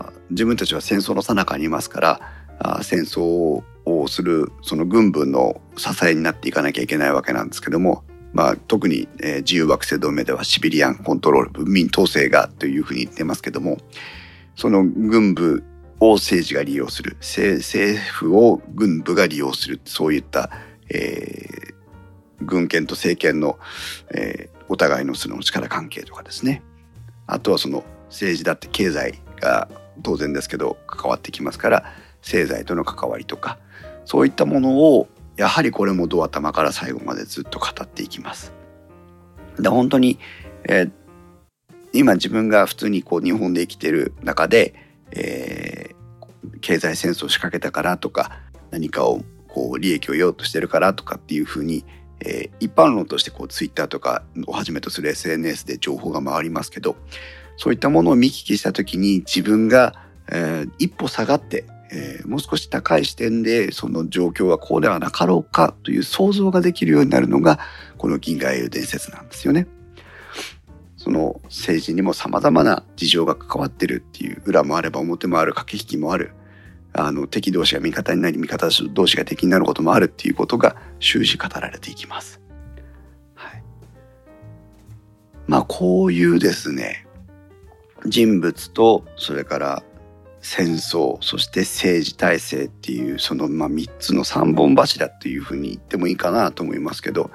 [0.08, 2.20] あ自分たちは戦争の最中にいますから
[2.58, 13.78] あ戦争ををするその軍部の支えになっていかなきゃいけないわけなんですけども、まあ、特に、えー、自由惑星同盟ではシビリアンコントロール文民統制がというふうに言ってますけども
[14.56, 15.64] その軍部
[16.00, 20.50] を政治が利用する政府を軍部が利用するそういった、
[20.88, 23.58] えー、軍権と政権の、
[24.14, 26.62] えー、お互いのその力関係とかですね。
[27.26, 29.68] あとはその政治だって経済が
[30.02, 31.84] 当然ですけど関わってきますから
[32.20, 33.58] 政財との関わりとか
[34.04, 38.52] そういったものをやはりこれもド頭から最後までずっと語っていきます。
[39.58, 40.18] で本当に、
[40.64, 40.92] えー、
[41.92, 44.74] 今自分が普通にこう日本で生きてる中で、
[45.10, 51.84] えー、経済戦争を仕掛けたからとか何かをこう利益を得ようとしてるからとかっていうふうに
[52.24, 56.96] えー、一般論としてこうツイッターとかをはじめとする SNS で情報が回りますけど
[57.56, 59.94] そういったものを見聞きした時に自分が、
[60.30, 67.58] えー、一歩下がって、えー、もう少し高い視点でその状況はこうではなかろうかという想像ができるようになるのが
[67.98, 69.68] この銀河英雄伝説なんですよね。
[70.96, 76.32] その政治にも様々な事情が関わってるっていう裏もあれば表もある駆け引きもある
[76.94, 82.40] あの敵同士が味方になり味方同士が敵になることもあるっていうことが終始語られていきます。
[83.34, 83.62] はい、
[85.46, 87.06] まあこういうですね
[88.06, 89.82] 人物とそれから
[90.42, 97.30] 戦争そして政治体制っていうそのまあ3つの3本柱っていうふうに言ってもいいかなと思いますけど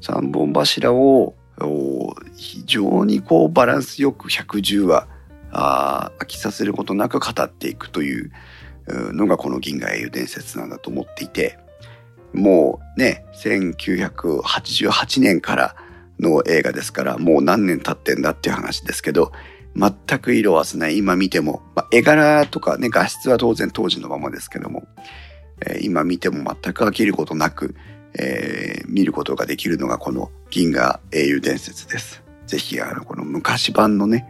[0.00, 1.34] 3本柱を
[2.36, 5.06] 非常にこうバランスよく110話
[5.52, 8.32] あ飽きさせることなく語っていくという
[8.88, 11.58] のがこの銀河英雄伝説なんだと思っていて、
[12.32, 15.76] もうね、1988年から
[16.18, 19.32] の映画ですから、もう何年経ってんだっていう話ですけど、
[19.74, 24.84] 全く色あせない今見ても、まあ、絵柄とかね、画質は当然当時のままですけども、
[25.66, 27.74] えー、今見ても全く飽きることなく、
[28.18, 32.22] えー、見ることができるのがこの銀河英雄伝説です。
[32.46, 34.28] ぜひあのこの昔版のね、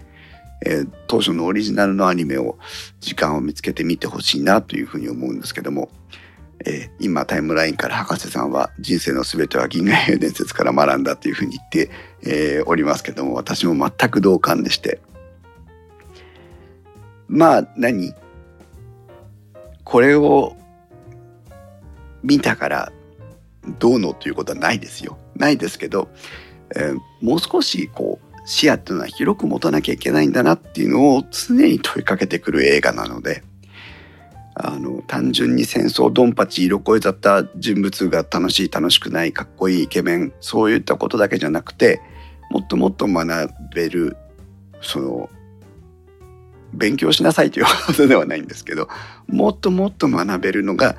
[0.64, 2.58] えー、当初のオリジナルのアニメを
[3.00, 5.88] 時間を見つけて見てほしいなというふうに思うんですけども、
[6.64, 11.90] えー、今タイムラインから博士さんは人生の全ては銀河英雄伝説から学んだというふうに言って、
[12.22, 15.00] えー、おりますけども私も全く同感でして。
[17.32, 18.14] まあ何？
[19.84, 20.54] これを
[22.22, 22.92] 見たから
[23.78, 25.16] どうのということはないですよ。
[25.34, 26.10] ないですけど、
[26.76, 33.42] えー、もう少しこう視野っていうのは広く持たなきゃいけないんだなっていうのを常に問いかけてくる映画なので
[34.54, 42.02] あの単純に戦争ドンパチ色恋だった人物が楽しい楽しくないかっこいいイケメンそういったことだけじゃなくて
[42.50, 44.18] もっともっと学べる
[44.82, 45.30] その
[46.72, 48.88] 勉強しなさいということではないんですけど
[49.28, 50.96] もっともっと学べるのが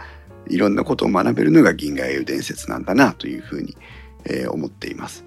[0.47, 3.78] いろんなことを学べるのが銀河英雄伝説なんだなというふうに、
[4.26, 5.26] えー、思っています。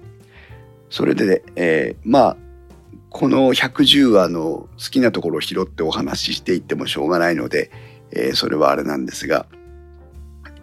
[0.89, 2.37] それで、えー、まあ
[3.09, 7.71] この110話の好きなところを拾ってお話ししていってもしょうがないので、
[8.11, 9.47] えー、それはあれなんですが、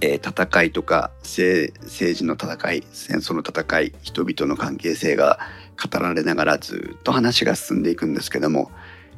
[0.01, 5.39] えー、戦いとか政治の戦い戦争の戦い人々の関係性が
[5.82, 8.70] 語られながらずっと話が進んでいくんですけども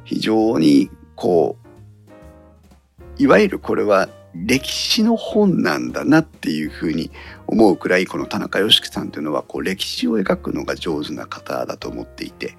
[0.06, 7.10] 非常にこういわゆるこれは歴史の本なんだなっていうふうに
[7.46, 12.56] 思うくらいこの田中良樹さんというのはこう歴史を描くのが上手な方だと思っていて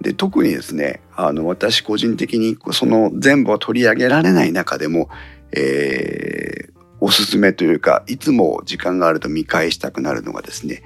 [0.00, 5.10] で特にですねあの私個人的にその全部を取り上げられない中でも、
[5.52, 10.82] えー、おすすめというかいつも時間があると見返したくなるのがですね、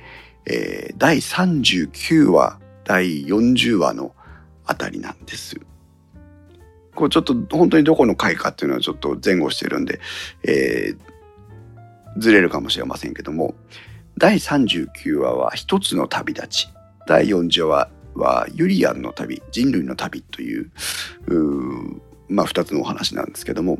[0.46, 4.14] えー、第39話第40話の
[4.64, 5.67] あたりなんです。
[6.98, 10.00] こうちょっと本当にどこの回かっていうのはちょっと前後してるんで、
[10.42, 13.54] えー、ずれるかもしれませんけども
[14.16, 16.68] 第39話は一つの旅立ち。
[17.06, 20.70] 第40話はユリアンの旅人類の旅という
[22.28, 23.78] まあ2つのお話なんですけども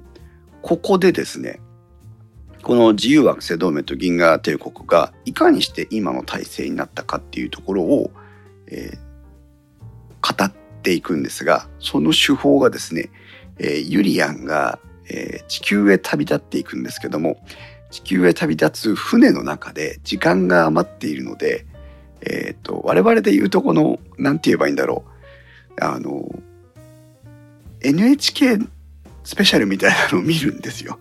[0.63, 1.61] ここでですね
[2.63, 8.13] この自由惑星同盟と銀河帝国がいかにして今の体制になったかっていうところを、
[8.69, 10.53] えー、語っ
[10.89, 13.11] ていくんですがその手法がですね、
[13.59, 14.79] えー、ユリアンが、
[15.11, 17.45] えー、地球へ旅立っていくんですけども
[17.91, 21.67] 地球へ旅立つ船の中で時間が余っているので、
[22.21, 25.05] えっ、と我々で言うとこの何て言えばいいんだろ
[25.79, 26.29] うあの
[27.81, 28.59] NHK
[29.25, 30.99] スペシャルみたいなのを見るんですよ。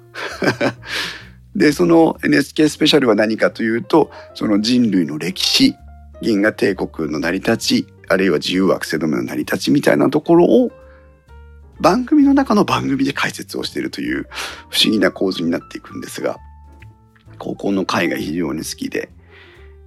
[1.55, 5.75] でその NHK スペシャルは何かというとその人類の歴史
[6.21, 10.71] 銀河帝国の成り立ちあるいは自由惑星同盟の成り立ちみたいなところを
[11.79, 14.27] 番組の中の番組で解説をしているという
[14.69, 16.37] 不思議な構図になっていくんですが
[17.37, 19.09] 高校の回が非常に好きで、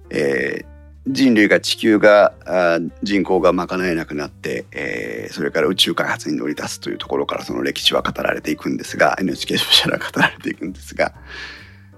[0.09, 0.65] えー、
[1.07, 2.33] 人類が地球が
[3.03, 11.13] 人口が賄えなくなって、えー、それから宇宙開発に乗り出すというところからその歴史は語られていくんですが NHK スペシャルは語られていくんですが、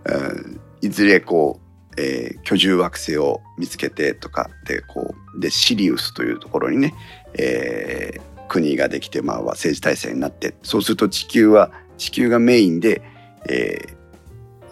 [0.06, 1.63] うんいずれこう、
[1.98, 6.94] えー、居住惑星を見つけてとかでこうでシリウスというところにね、
[7.38, 13.02] えー、国ができて、まあ、政治体制になってそうすると地球は地球がメインで、
[13.50, 13.96] え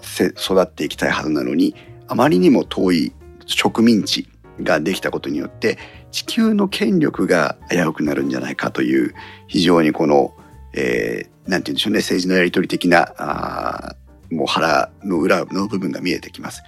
[0.02, 1.76] ー、育っていきたいはずなのに
[2.08, 3.14] あまりにも遠い
[3.46, 4.28] 植民地
[4.62, 5.78] ができたことによって
[6.12, 9.14] 地球の権力が危うくなるんじゃないかという
[9.48, 10.36] 非常にこの、
[10.74, 13.96] えー、て言うんでしょうね政治のやり取り的なあ
[14.32, 16.64] もう腹の裏の部分が見えてきます。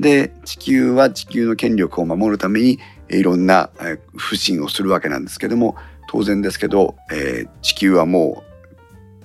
[0.00, 2.78] で地球は地球の権力を守るために
[3.08, 3.70] いろんな
[4.16, 5.76] 不信をするわけなんですけども
[6.08, 8.42] 当然ですけど、えー、地球はも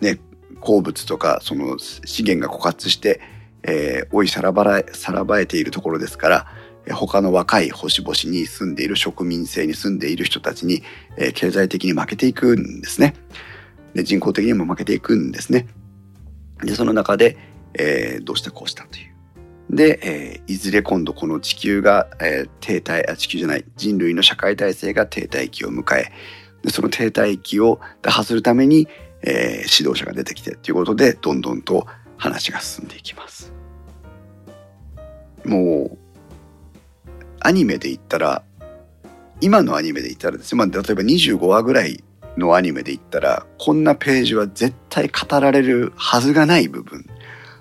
[0.02, 0.20] うね
[0.60, 3.22] 鉱物とかその資源が枯渇して、
[3.64, 6.48] えー、追いさらばらさらばえているところですから
[6.94, 10.84] 他の若い星々に住んでいる植民性に住んでいる人たちに、
[11.18, 13.16] えー、経済的に負けていくんですね。
[13.96, 15.68] で人口的にも負けていくんですね。
[16.64, 17.38] でその中で、
[17.74, 19.15] えー、どうしたこうしたという。
[19.76, 26.12] で、えー、いずれ今度この地球が、えー、停滞あ地球じゃない人類の社会体制が停滞期を迎え
[26.64, 28.88] でその停滞期を打破するために、
[29.22, 31.86] えー、指導者が出てきてということでどんどんと
[32.18, 33.54] 話が進んでいきます。
[35.44, 35.98] もう
[37.42, 38.44] アニメで言ったら
[39.42, 42.04] 今のアニメで言ったらですね、まあ、例えば25話ぐらい
[42.38, 47.06] のアニメで言ったらこんなページは絶対語られるはずがない部分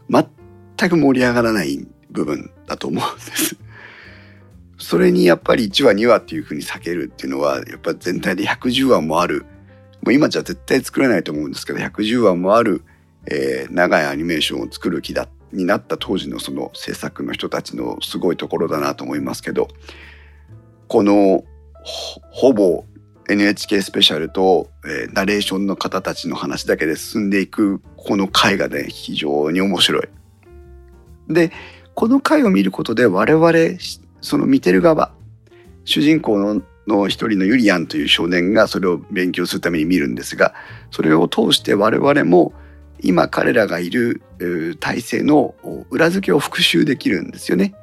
[0.09, 3.57] 全く盛り上がらないん部分だと思うんです。
[4.79, 9.47] それにやっぱり1話2話っていうふうに避けるっていうのはやっぱ全体で110話もある
[10.03, 12.83] もう今じゃ絶対作れないと思うんですけど110話もある、
[13.27, 19.69] えー、長いアニメーションを作る気だになった当時のその制作の人たちのすごいところだなと思いますけど
[20.89, 21.45] この
[22.31, 22.85] ほぼ
[23.29, 30.09] NHK スペシャルと、えー、ナレーションの方たちの話だけで進んでいくこの回がね非常に面白い。
[31.29, 31.53] で
[31.95, 33.53] この回を見ることで我々
[34.21, 35.13] その見てる側
[35.85, 40.55] 主人公のの一人のユリアンという少年がそれを勉強するために見るんですが
[40.91, 42.53] それを通して我々も
[43.01, 44.23] 今彼らがいる
[44.81, 45.55] 体制の
[45.91, 47.75] 裏付けを復習できるんですよね。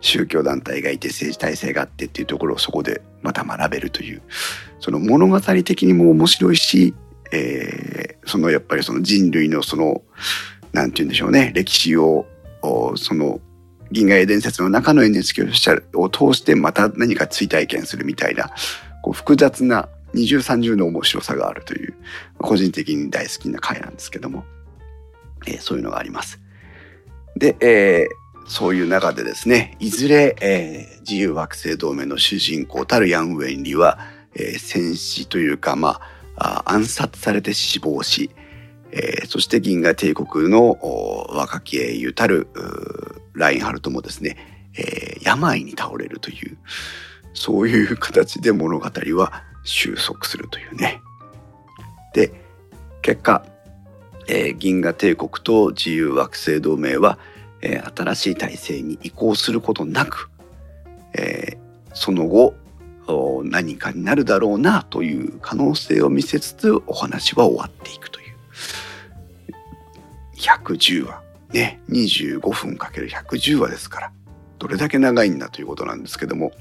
[0.00, 4.22] 宗教団体がいて政治体制があってっていうところをそこでまた学べるという
[4.78, 6.94] その物語的にも面白いし、
[7.32, 10.02] えー、そのやっぱりその人類のその
[10.72, 12.26] なんて言うんでしょうね歴史を
[12.96, 13.40] その
[13.90, 15.44] 銀河英伝説の中の NHK
[15.94, 18.50] を通してまた何か追体験するみたいな
[19.02, 21.94] こう複雑な二重三重の面白さがあるという
[22.38, 24.44] 個人的に大好きな回なんですけども、
[25.46, 26.40] えー、そういうのがあります。
[27.36, 33.98] で、えー、そういう中でですねいずれ、えー、自由惑星同盟の主人公たるヤン・ウェンリは、
[34.34, 36.00] えー、戦死というか、ま
[36.36, 38.30] あ、暗殺されて死亡し、
[38.92, 40.78] えー、そして銀河帝国の
[41.30, 42.48] 若き英雄たる
[43.34, 44.36] ラインハルトもですね、
[44.76, 46.56] えー、病に倒れるという
[47.34, 51.00] そういう形で物語は収束するというね。
[52.14, 52.32] で
[53.02, 53.44] 結果、
[54.26, 57.18] えー、銀河帝国と自由惑星同盟は、
[57.60, 60.30] えー、新しい体制に移行することなく、
[61.14, 61.58] えー、
[61.94, 62.54] その後
[63.44, 68.17] 何かになるだろうなという可能性を見せつつお話は終わっていくと
[70.48, 71.22] 110話。
[71.52, 71.80] ね。
[71.90, 74.12] 25分かける110話ですから。
[74.58, 76.52] どれだけ長いんだということなんですけども、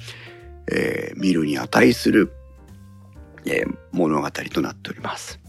[0.71, 2.31] えー、見るに値する
[3.47, 5.39] えー、物語となっております。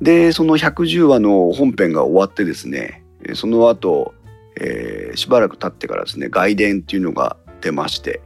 [0.00, 3.04] でその110話の本編が終わってですね
[3.34, 4.14] その後、
[4.58, 8.22] えー、しばらく経ってからですね外伝っていうのが出まして、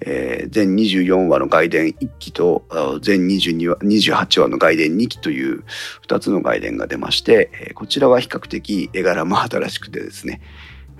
[0.00, 2.64] えー、全24話の外伝1期と
[3.02, 5.64] 全22話28話の外伝2期という
[6.06, 10.40] 2つの外伝が出まして、えー、こちらは比較的絵柄も新しくてですね、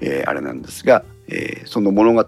[0.01, 2.25] えー、あれなんですが、えー、その物語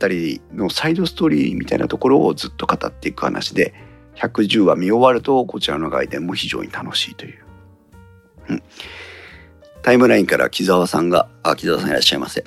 [0.55, 3.75] のサイドストーリーみたいなところをずっと語っていく話で
[4.16, 7.45] 110話見終わるとこちらの外伝も非常に楽しいという。
[8.49, 8.62] うん、
[9.83, 12.45] タイムラインから木澤さんが「あ木澤さんいらっしゃいませ」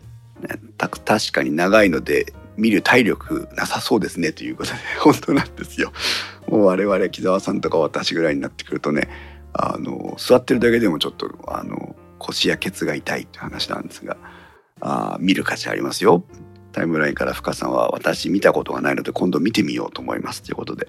[0.78, 5.92] た確かに長いので見る体力なさそうですねということで本当なんですよ。
[6.48, 9.10] もう我々木澤さんとか私ぐらいになってくるとね
[9.54, 14.18] あの座ってるだけでもちょっとあの腰やケツが痛いって話なんですが
[14.82, 16.24] あ見る価値ありますよ。
[16.72, 20.88] タイムラインから深さんは私見たことがないので今度見てみようと思いますということで、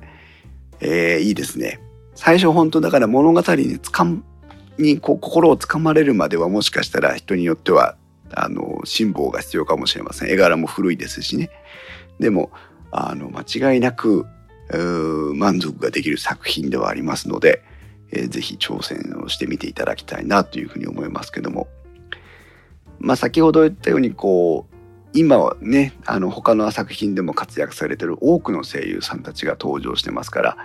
[0.80, 1.80] えー、いいですね。
[2.14, 4.24] 最初本当だから物語につかん
[4.78, 7.96] にこ心をつかまれるまではもしかしたら人によっては
[8.37, 10.30] あの辛抱が必要かもしれません。
[10.30, 11.51] 絵柄も古いですしね。
[12.18, 12.51] でも
[12.91, 14.26] あの間違いなく
[15.35, 17.62] 満足ができる作品ではありますので、
[18.12, 21.68] えー、ぜひ挑戦をしてみていただきたいなというふうに思いますけども。
[23.01, 24.74] まあ先ほど言ったようにこう
[25.12, 30.57] 今はねあの他の作品でも活躍されてる多くの声優さんたちが登場してますから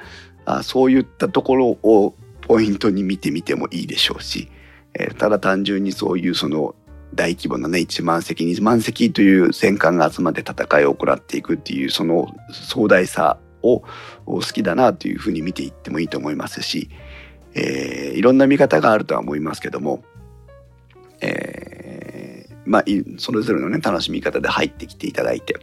[0.46, 4.50] あそういったところをポイントに見てみてもいいでしょうし、
[4.96, 6.76] えー、ただ単純にそういうその
[7.14, 13.84] 大規模なね1万隻2万隻という戦艦が集まって戦いを行っていくっていうその壮大さを
[14.26, 16.90] 好きだなというふうに見ていってもいいと思いますし、
[17.56, 20.04] えー、いろんな見方があるとは思いますけども、
[21.22, 22.84] えー、まあ
[23.18, 25.56] それぞれのね楽しみ方で入ってきていただいて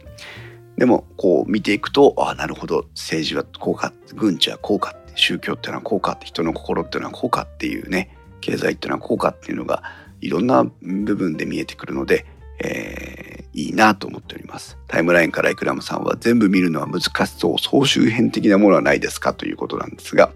[0.77, 9.81] でもこう見ていくとああなるほど政治はこうか軍事はこうか宗教っていうのはこうか人の心っていうのはこうかっていうね経済っていうのはこうかっていうのが
[10.21, 12.25] いろんな部分で見えてくるので、
[12.59, 14.77] えー、いいなと思っております。
[14.87, 20.31] タイムラインからイクラムさんは全部見るのは難しそう、総集編的なものはないですかということなんですが、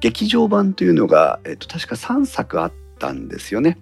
[0.00, 3.78] 劇場版というのが、えっと、確か3作あったんですよね。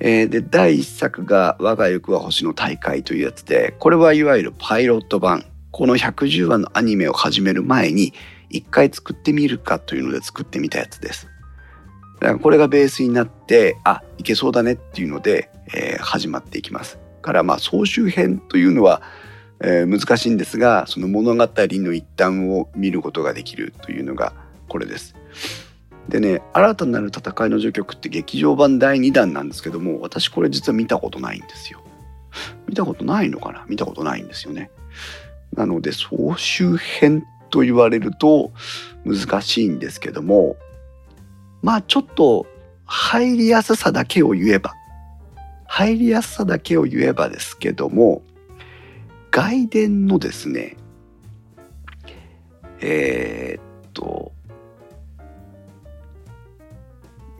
[0.00, 5.44] えー、で、第1作が我が行くは星の大会というやつで、これはいわゆるパイロット版。
[5.70, 8.12] この110話のアニメを始める前に、
[8.48, 11.28] 一回作ってみるかというので作ってみたやつです。
[12.24, 16.98] だからこれがベースになってあいけそうだねっていうので、えー、始まっていきます。
[17.20, 19.02] からまあ総集編というのは、
[19.60, 24.32] えー、難しいんですがその物語の一端を見ることができるというのが
[24.70, 25.14] これです。
[26.08, 31.82] でね新たなる戦いの序曲って劇場版第2弾なんですけども私これ実は見たことないんですよ。
[32.66, 33.66] 見たことないのかな？
[33.68, 34.70] 見たことないんですよね。
[35.52, 38.50] なので総集編と言われると
[39.04, 40.56] 難しいんですけども
[41.64, 42.46] まあちょっと
[42.84, 44.74] 入りやすさだけを言えば
[45.66, 48.22] 入りやすさだけを言えばですけども
[49.30, 50.76] 外伝のですね
[52.80, 54.30] えー、っと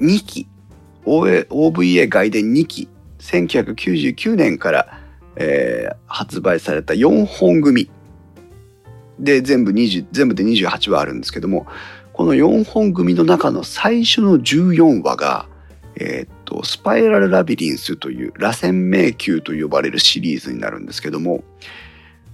[0.00, 0.48] 2期
[1.04, 5.00] OVA 外伝2期1999年から、
[5.36, 7.90] えー、発売された4本組。
[9.18, 11.66] で全部20全部で28話あるんですけども
[12.14, 15.48] この4本組の中の最初の14話が、
[15.96, 21.42] えー、っと、スパイラルラビリンスという螺旋迷宮と呼ばれるシリーズになるんですけども、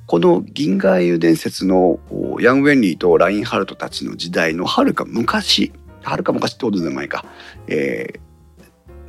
[0.07, 1.99] この銀河英雄伝説の
[2.41, 5.73] ヤン・ウェンリーとラインハルトたちの時代のはるか昔、
[6.03, 7.25] はるか昔ってことでもないか、
[7.67, 8.21] えー、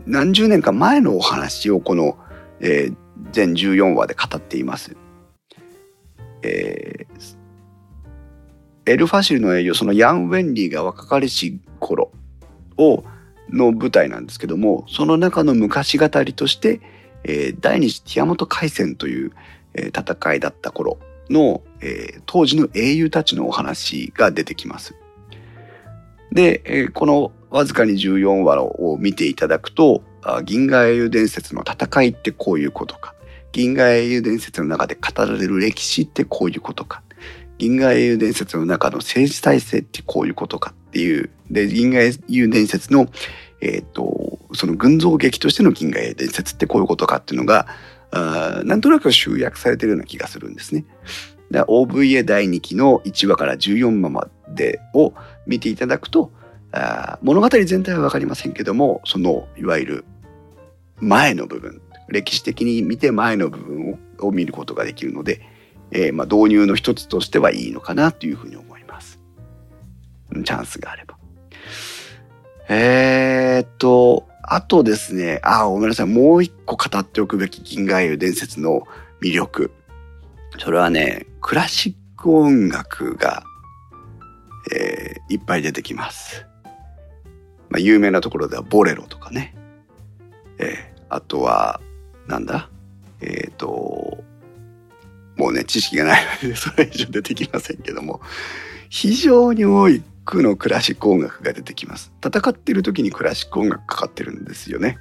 [0.06, 2.18] 何十年か前のお話をこの、
[2.62, 2.96] えー、
[3.34, 4.96] 全14話で語っています。
[6.44, 7.41] えー、
[8.92, 12.12] エル・ファシルの営業そのヤン・ウェンリーが若かりし頃
[12.78, 13.04] を
[13.50, 16.80] の舞台なんですけどもその中の昔語りとして、
[17.24, 19.32] えー、第二次ティアモト海戦という、
[19.74, 24.96] えー、戦いだった頃の、えー、当時の英雄たちのお話が出てきます。
[26.32, 30.02] で、え、このわずかに14話を見ていただくと
[30.46, 33.14] 銀河英雄伝説の戦いってこういうことか
[33.52, 37.04] 銀河英雄伝説の中で語られる歴史ってこういうことか
[37.62, 43.08] 銀河英雄伝説の中の政治体制ってこういうことかっていうで銀河英雄伝説の
[43.62, 47.68] えっ、とその群像劇としての銀河英雄伝説ってこういうことかっていうのが
[48.10, 50.86] あなんとなく集約されてるような気がするんですね。
[51.52, 55.14] OVA 第2期の1話から14話までを
[55.46, 56.32] 見ていただくと
[56.72, 60.06] あ物語全体は分かりませんけどもそのいわゆる
[61.00, 65.42] 前の部分歴史的に見て前の部分を見ることができるので、
[65.92, 69.20] えー、まあ導入の一つとしてはいいのかなというふうに思います。
[70.44, 71.18] チャンスがあれば。
[72.70, 76.06] えー、っと、あとですね、あ、ごめんなさい。
[76.06, 78.88] もう一個語っておくべき銀河英雄伝説の
[79.22, 79.72] 魅力。
[80.58, 83.44] それはね、クラシック音楽が、
[84.74, 86.46] えー、いっぱい出てきます。
[87.70, 89.56] まあ、有名なところではボレロとかね。
[90.60, 91.82] えー、あとは、
[92.28, 92.70] なんだ？
[93.22, 94.24] えっ、ー、と、
[95.42, 98.22] もうね、知識がないので、 それ以上出てきませんけども、
[98.90, 102.12] 非常に多い区のクラシック音楽が出てきます。
[102.24, 105.00] 戦ってる時にクラシック音楽かかってるんですよね。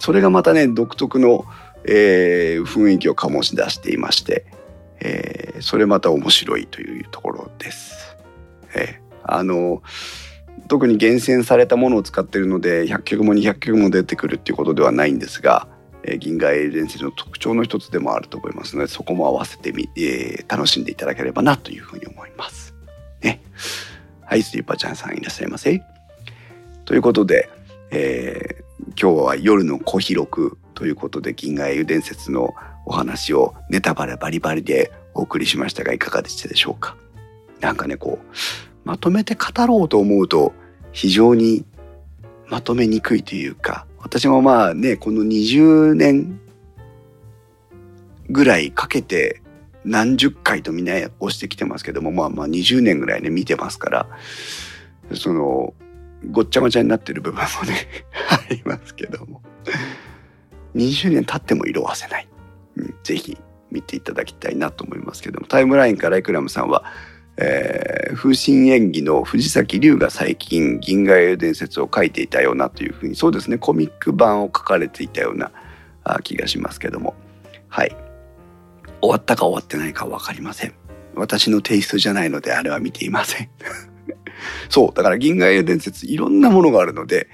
[0.00, 1.44] それがまたね、独特の、
[1.84, 4.46] えー、雰囲気を醸し出していまして、
[4.98, 8.16] えー、それまた面白いというところです。
[8.74, 9.80] えー、あの、
[10.66, 15.68] 特に厳選されたものを使ってるので100曲も200曲も出てくるっていうことではないんですが、
[16.06, 22.74] え、銀河英伝説の特徴の一つでもあると思いますのでそこも合わせてみ、えー、楽しんでいただければなというふうに思います。
[23.22, 23.42] ね。
[24.22, 25.82] はい、スリーパーちゃんさんいらっしゃいませ。
[26.84, 27.50] ということで、
[27.90, 32.54] えー、今日は夜の小広くということで銀河英雄伝説の
[32.84, 36.96] お話をネタバレバリバリでお送りしましたがいかがでしたでしょうか
[37.60, 38.26] なんかねこう
[38.84, 40.52] まとめて語ろうと思うと
[40.92, 41.64] 非常に
[42.48, 46.40] まとめにくいというか私もまあねこの20年
[48.30, 49.42] ぐらいかけて
[49.84, 54.08] 何十回とみんな押してきてますけども、まあまあ20年ぐらいね、見てますから、
[55.12, 55.74] その、
[56.30, 57.88] ごっちゃごちゃになってる部分もね
[58.30, 59.42] ありますけども。
[60.74, 62.28] 20年経っても色あせない。
[62.76, 63.38] うん、ぜひ
[63.70, 66.84] 見ていただきたいなと思いますけども、タイムラインからイクラムさんは、
[67.38, 75.52] えー、風神演技の藤崎龍が最近銀河英雄伝説を書いていたようなというふうにそうですねコミック版を書かれていたような
[76.22, 77.14] 気がしますけども
[77.68, 78.06] はい
[79.00, 80.74] 終わったか終わってないか分かりません。
[81.14, 83.48] 私のテイストじゃないのであれは見ていません。
[84.68, 87.28] そう、だから銀河英伝説いろんなものがあるので、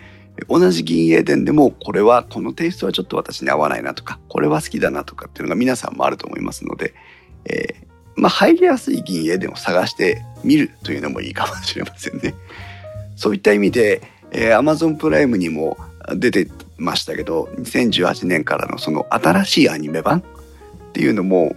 [0.48, 6.94] 同じ銀英伝でもこれはこのテイストはちょっと私に合わないなとか、これは好きだなとかっていうのが皆さんもあると思いますので、
[7.44, 7.86] えー、
[8.16, 12.34] まあ入りやすい銀英伝を探してみるというのもいいかもしれませんね。
[13.16, 15.76] そういった意味で、えー、Amazon プライムにも
[16.16, 16.48] 出て
[16.78, 20.22] ましたけど、2018年からのその新しいアニメ版っ
[20.92, 21.54] ていうのも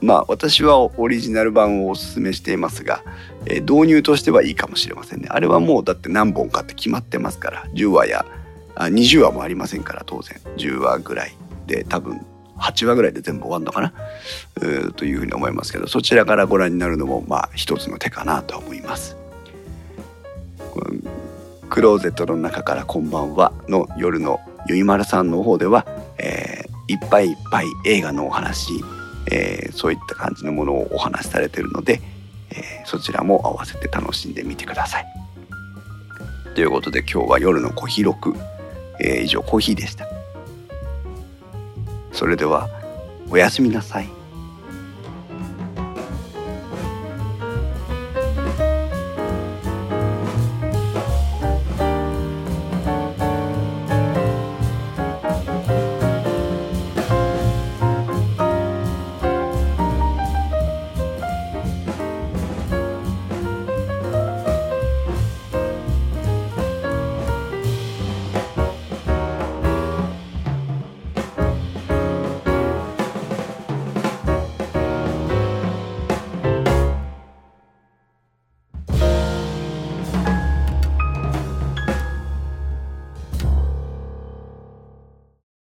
[0.00, 3.02] まあ私はオリジナル版をおすすめしていますが、
[3.46, 5.28] えー、導入としてはいいかもしれませんね。
[5.30, 8.26] あれはもうだって何本かって決まってますから10話や
[8.74, 11.34] あ20話もありませんから当然10話ぐらい
[11.66, 12.20] で多分
[12.58, 13.92] 8話ぐらいで全部終わるのかな？
[14.92, 19.16] というふうに思いますけどそちらからご覧になるのもまあ一つの手かなと思います。
[21.68, 25.86] クローゼットの中からこんばんはの夜のゆいまるさんの方では、
[26.18, 28.72] えー、いっぱいいっぱい映画のお話
[29.30, 32.00] えー、そういった感じのものをお話しされてるので、
[32.50, 35.06] えー、そちらも合わせて楽しんでみてください。
[36.54, 38.34] ということで今日は夜の小広く、
[39.00, 40.15] えー、以上コーヒーでした。
[42.16, 42.70] それでは
[43.28, 44.15] おやすみなさい。